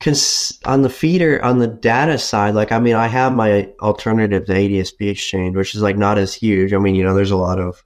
[0.00, 4.46] cause on the feeder, on the data side, like, I mean, I have my alternative
[4.46, 6.72] to ADSB exchange, which is like not as huge.
[6.72, 7.84] I mean, you know, there's a lot of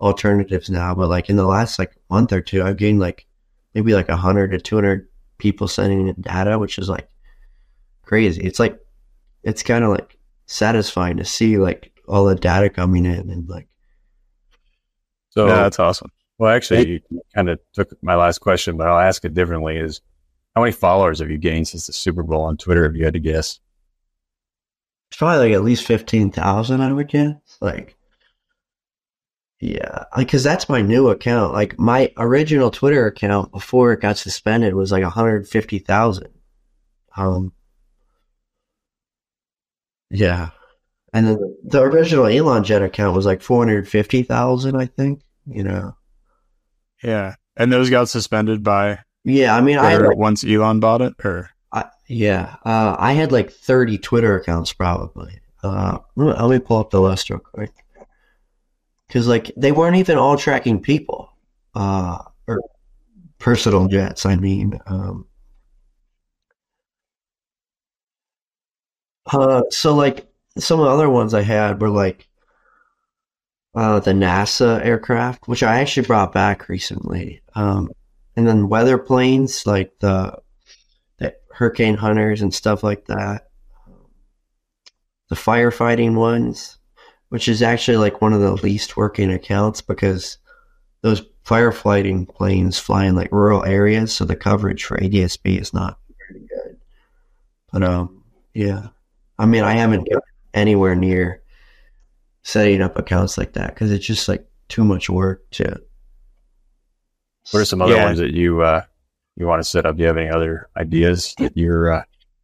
[0.00, 3.26] alternatives now, but like in the last like month or two, I've gained like
[3.74, 7.08] maybe like 100 to 200 people sending in data, which is like
[8.02, 8.42] crazy.
[8.42, 8.78] It's like,
[9.42, 13.68] it's kind of like satisfying to see like all the data coming in and like,
[15.30, 16.10] So, yeah, that's awesome.
[16.38, 20.00] well, actually, you kind of took my last question, but I'll ask it differently: Is
[20.60, 22.84] how many followers have you gained since the Super Bowl on Twitter?
[22.86, 23.60] If you had to guess,
[25.10, 27.36] It's probably like at least fifteen thousand, I would guess.
[27.60, 27.96] Like,
[29.60, 31.52] yeah, because that's my new account.
[31.52, 36.28] Like my original Twitter account before it got suspended was like one hundred fifty thousand.
[37.16, 37.52] Um,
[40.10, 40.50] yeah,
[41.12, 44.86] and then the, the original Elon Jet account was like four hundred fifty thousand, I
[44.86, 45.22] think.
[45.46, 45.96] You know,
[47.02, 47.34] Yeah.
[47.56, 49.54] And those got suspended by yeah.
[49.54, 53.50] I mean, I like, once Elon bought it, or I, yeah, uh, I had like
[53.50, 55.40] 30 Twitter accounts probably.
[55.62, 57.72] Uh, let me pull up the list real quick.
[59.06, 61.30] Because like they weren't even all tracking people,
[61.74, 62.62] uh, or
[63.38, 64.24] personal jets.
[64.24, 65.26] I mean, um,
[69.32, 70.26] uh, so like
[70.58, 72.28] some of the other ones I had were like
[73.74, 77.90] uh, the NASA aircraft, which I actually brought back recently, um,
[78.36, 80.38] and then weather planes like the
[81.18, 83.48] the hurricane hunters and stuff like that.
[85.28, 86.78] The firefighting ones,
[87.28, 90.38] which is actually like one of the least working accounts because
[91.02, 95.98] those firefighting planes fly in like rural areas, so the coverage for ADSB is not
[96.28, 96.78] very good.
[97.72, 98.24] But um,
[98.54, 98.88] yeah,
[99.38, 100.08] I mean, I haven't
[100.54, 101.42] anywhere near
[102.42, 105.80] setting up accounts like that because it's just like too much work to.
[107.50, 108.04] What are some other Yeah.
[108.04, 108.82] ones that you uh,
[109.36, 109.96] you want to set up?
[109.96, 111.92] Do you have any other ideas that you're?
[111.92, 112.02] Uh,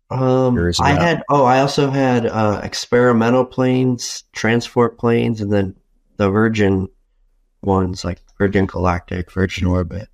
[0.08, 5.74] Um, I had oh, I also had uh, experimental planes, transport planes, and then
[6.16, 6.88] the Virgin
[7.62, 10.08] ones like Virgin Galactic, Virgin Orbit.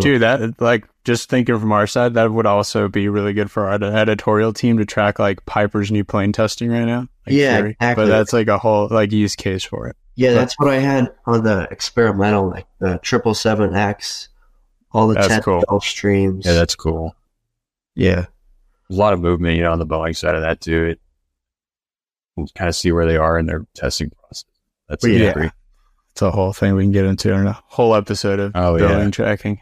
[0.00, 3.66] Dude, that like just thinking from our side, that would also be really good for
[3.66, 7.00] our editorial team to track like Piper's new plane testing right now.
[7.26, 7.70] Like, Yeah, Fury.
[7.72, 8.04] exactly.
[8.04, 9.96] But that's like a whole like use case for it.
[10.16, 14.28] yeah, that's what I had on the experimental, like the triple seven X,
[14.92, 15.62] all the That's ten cool.
[15.68, 16.44] Gulfstreams.
[16.44, 17.14] yeah, that's cool.
[17.94, 18.26] yeah,
[18.90, 20.84] a lot of movement, you know, on the Boeing side of that too.
[20.84, 21.00] It
[22.36, 24.44] you kind of see where they are in their testing process.
[24.88, 25.32] That's Yeah.
[25.36, 25.50] yeah.
[26.12, 28.98] It's a whole thing we can get into in a whole episode of Oh, building
[28.98, 29.10] yeah.
[29.10, 29.60] tracking.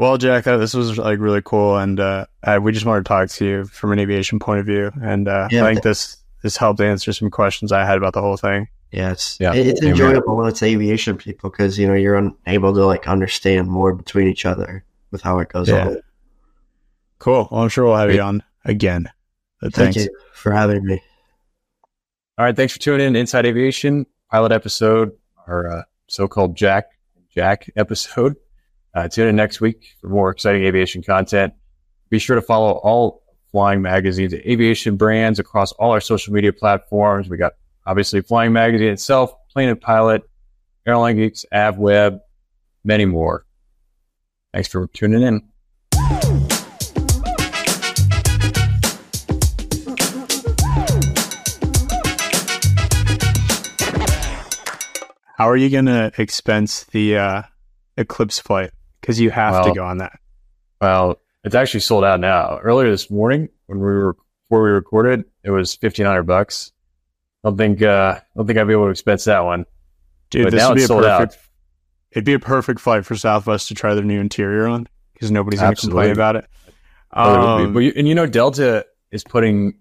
[0.00, 3.08] Well, Jack, uh, this was like really cool, and uh, I, we just wanted to
[3.08, 5.64] talk to you from an aviation point of view, and uh, Yeah.
[5.66, 8.68] I think this this helped answer some questions I had about the whole thing.
[8.92, 9.52] yeah, it's Yeah.
[9.52, 9.92] it's Amen.
[9.92, 14.26] enjoyable when it's aviation people because you know you're unable to like understand more between
[14.26, 15.88] each other with how it goes Yeah.
[15.88, 15.96] on.
[17.18, 17.46] Cool.
[17.50, 18.16] Well, I'm sure we'll have Great.
[18.16, 19.10] you on again.
[19.60, 20.08] But Thank thanks.
[20.10, 21.02] you for having me.
[22.38, 25.12] All right, thanks for tuning in Inside Aviation pilot episode,
[25.46, 26.86] our uh, so-called Jack
[27.34, 28.36] Jack episode.
[28.94, 31.54] Uh, tune in next week for more exciting aviation content.
[32.08, 33.22] Be sure to follow all
[33.52, 37.28] Flying Magazine's aviation brands across all our social media platforms.
[37.28, 37.54] We got
[37.86, 40.22] obviously Flying Magazine itself, Plane & Pilot,
[40.86, 42.20] Airline Geeks, AvWeb,
[42.84, 43.44] many more.
[44.52, 45.42] Thanks for tuning in.
[55.36, 57.42] How are you going to expense the uh,
[57.96, 58.72] Eclipse flight?
[59.10, 60.18] Because you have to go on that.
[60.80, 62.58] Well, it's actually sold out now.
[62.58, 64.14] Earlier this morning, when we were
[64.48, 66.72] before we recorded, it was fifteen hundred bucks.
[67.44, 69.66] I don't think uh, I don't think I'd be able to expense that one.
[70.30, 71.20] Dude, But this would be a sold out.
[71.30, 71.48] perfect.
[72.12, 75.60] It'd be a perfect flight for Southwest to try their new interior on because nobody's
[75.60, 76.46] going to complain about it.
[77.12, 77.64] Oh, it would be.
[77.66, 79.74] Um, But you, and you know, Delta is putting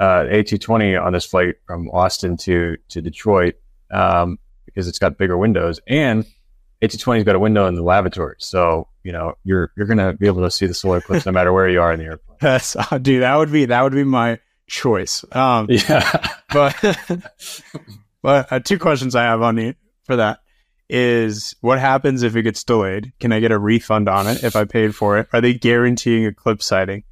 [0.00, 3.54] uh, A220 on this flight from Austin to to Detroit
[3.90, 6.24] um, because it's got bigger windows, and
[6.84, 10.42] A220's got a window in the lavatory, so you know you're you're gonna be able
[10.42, 12.38] to see the solar eclipse no matter where you are in the airplane.
[12.40, 15.24] That's, uh, dude, that would be that would be my choice.
[15.32, 16.76] Um, Yeah, but
[18.22, 19.74] but uh, two questions I have on you
[20.04, 20.40] for that
[20.88, 23.12] is what happens if it gets delayed?
[23.18, 25.28] Can I get a refund on it if I paid for it?
[25.32, 27.04] Are they guaranteeing eclipse sighting?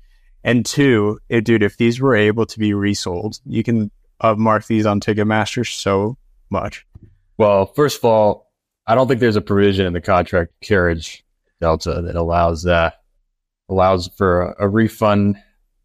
[0.45, 4.67] And two, if, dude, if these were able to be resold, you can uh, mark
[4.67, 6.19] these on Ticketmaster so
[6.51, 6.87] much.
[7.39, 8.52] Well, first of all,
[8.87, 11.25] I don't think there's a provision in the contract carriage
[11.61, 13.01] delta that allows that
[13.69, 15.37] allows for a, a refund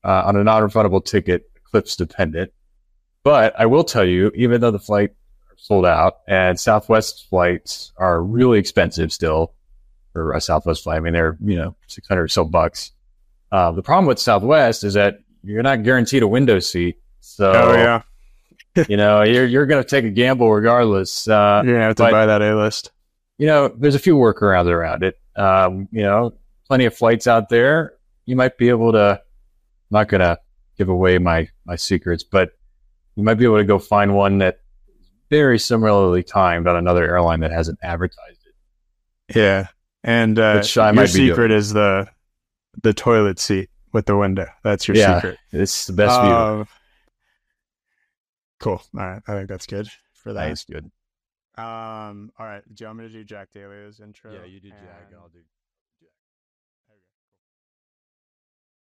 [0.03, 2.51] uh, on a non-refundable ticket, eclipse dependent.
[3.23, 5.11] But I will tell you, even though the flight
[5.57, 9.53] sold out and Southwest flights are really expensive still
[10.13, 10.97] for a Southwest flight.
[10.97, 12.91] I mean, they're you know six hundred or so bucks.
[13.51, 16.97] Uh, the problem with Southwest is that you're not guaranteed a window seat.
[17.19, 18.01] So oh yeah,
[18.89, 21.27] you know you're you're going to take a gamble regardless.
[21.27, 22.91] Uh, you have to but- buy that A list.
[23.37, 25.19] you know, there's a few workarounds around it.
[25.35, 26.33] Um, you know,
[26.67, 27.93] plenty of flights out there.
[28.25, 29.21] You might be able to.
[29.21, 29.21] I'm
[29.91, 30.37] not gonna
[30.77, 32.51] give away my my secrets, but
[33.15, 34.59] you might be able to go find one that
[35.29, 38.39] very similarly timed on another airline that hasn't advertised
[39.27, 39.35] it.
[39.35, 39.67] Yeah,
[40.03, 42.07] and uh, Which I your secret is the
[42.83, 44.47] the toilet seat with the window.
[44.63, 45.15] That's your Yeah.
[45.15, 45.37] secret.
[45.51, 46.67] It's the best view.
[48.59, 48.81] Cool.
[48.97, 50.47] All right, I think that's good for that.
[50.47, 50.89] That's good.
[51.57, 52.61] Um, all right.
[52.73, 54.31] Do you want me to do Jack Daly's intro?
[54.31, 55.07] Yeah, you do, Jack.
[55.09, 55.39] And I'll do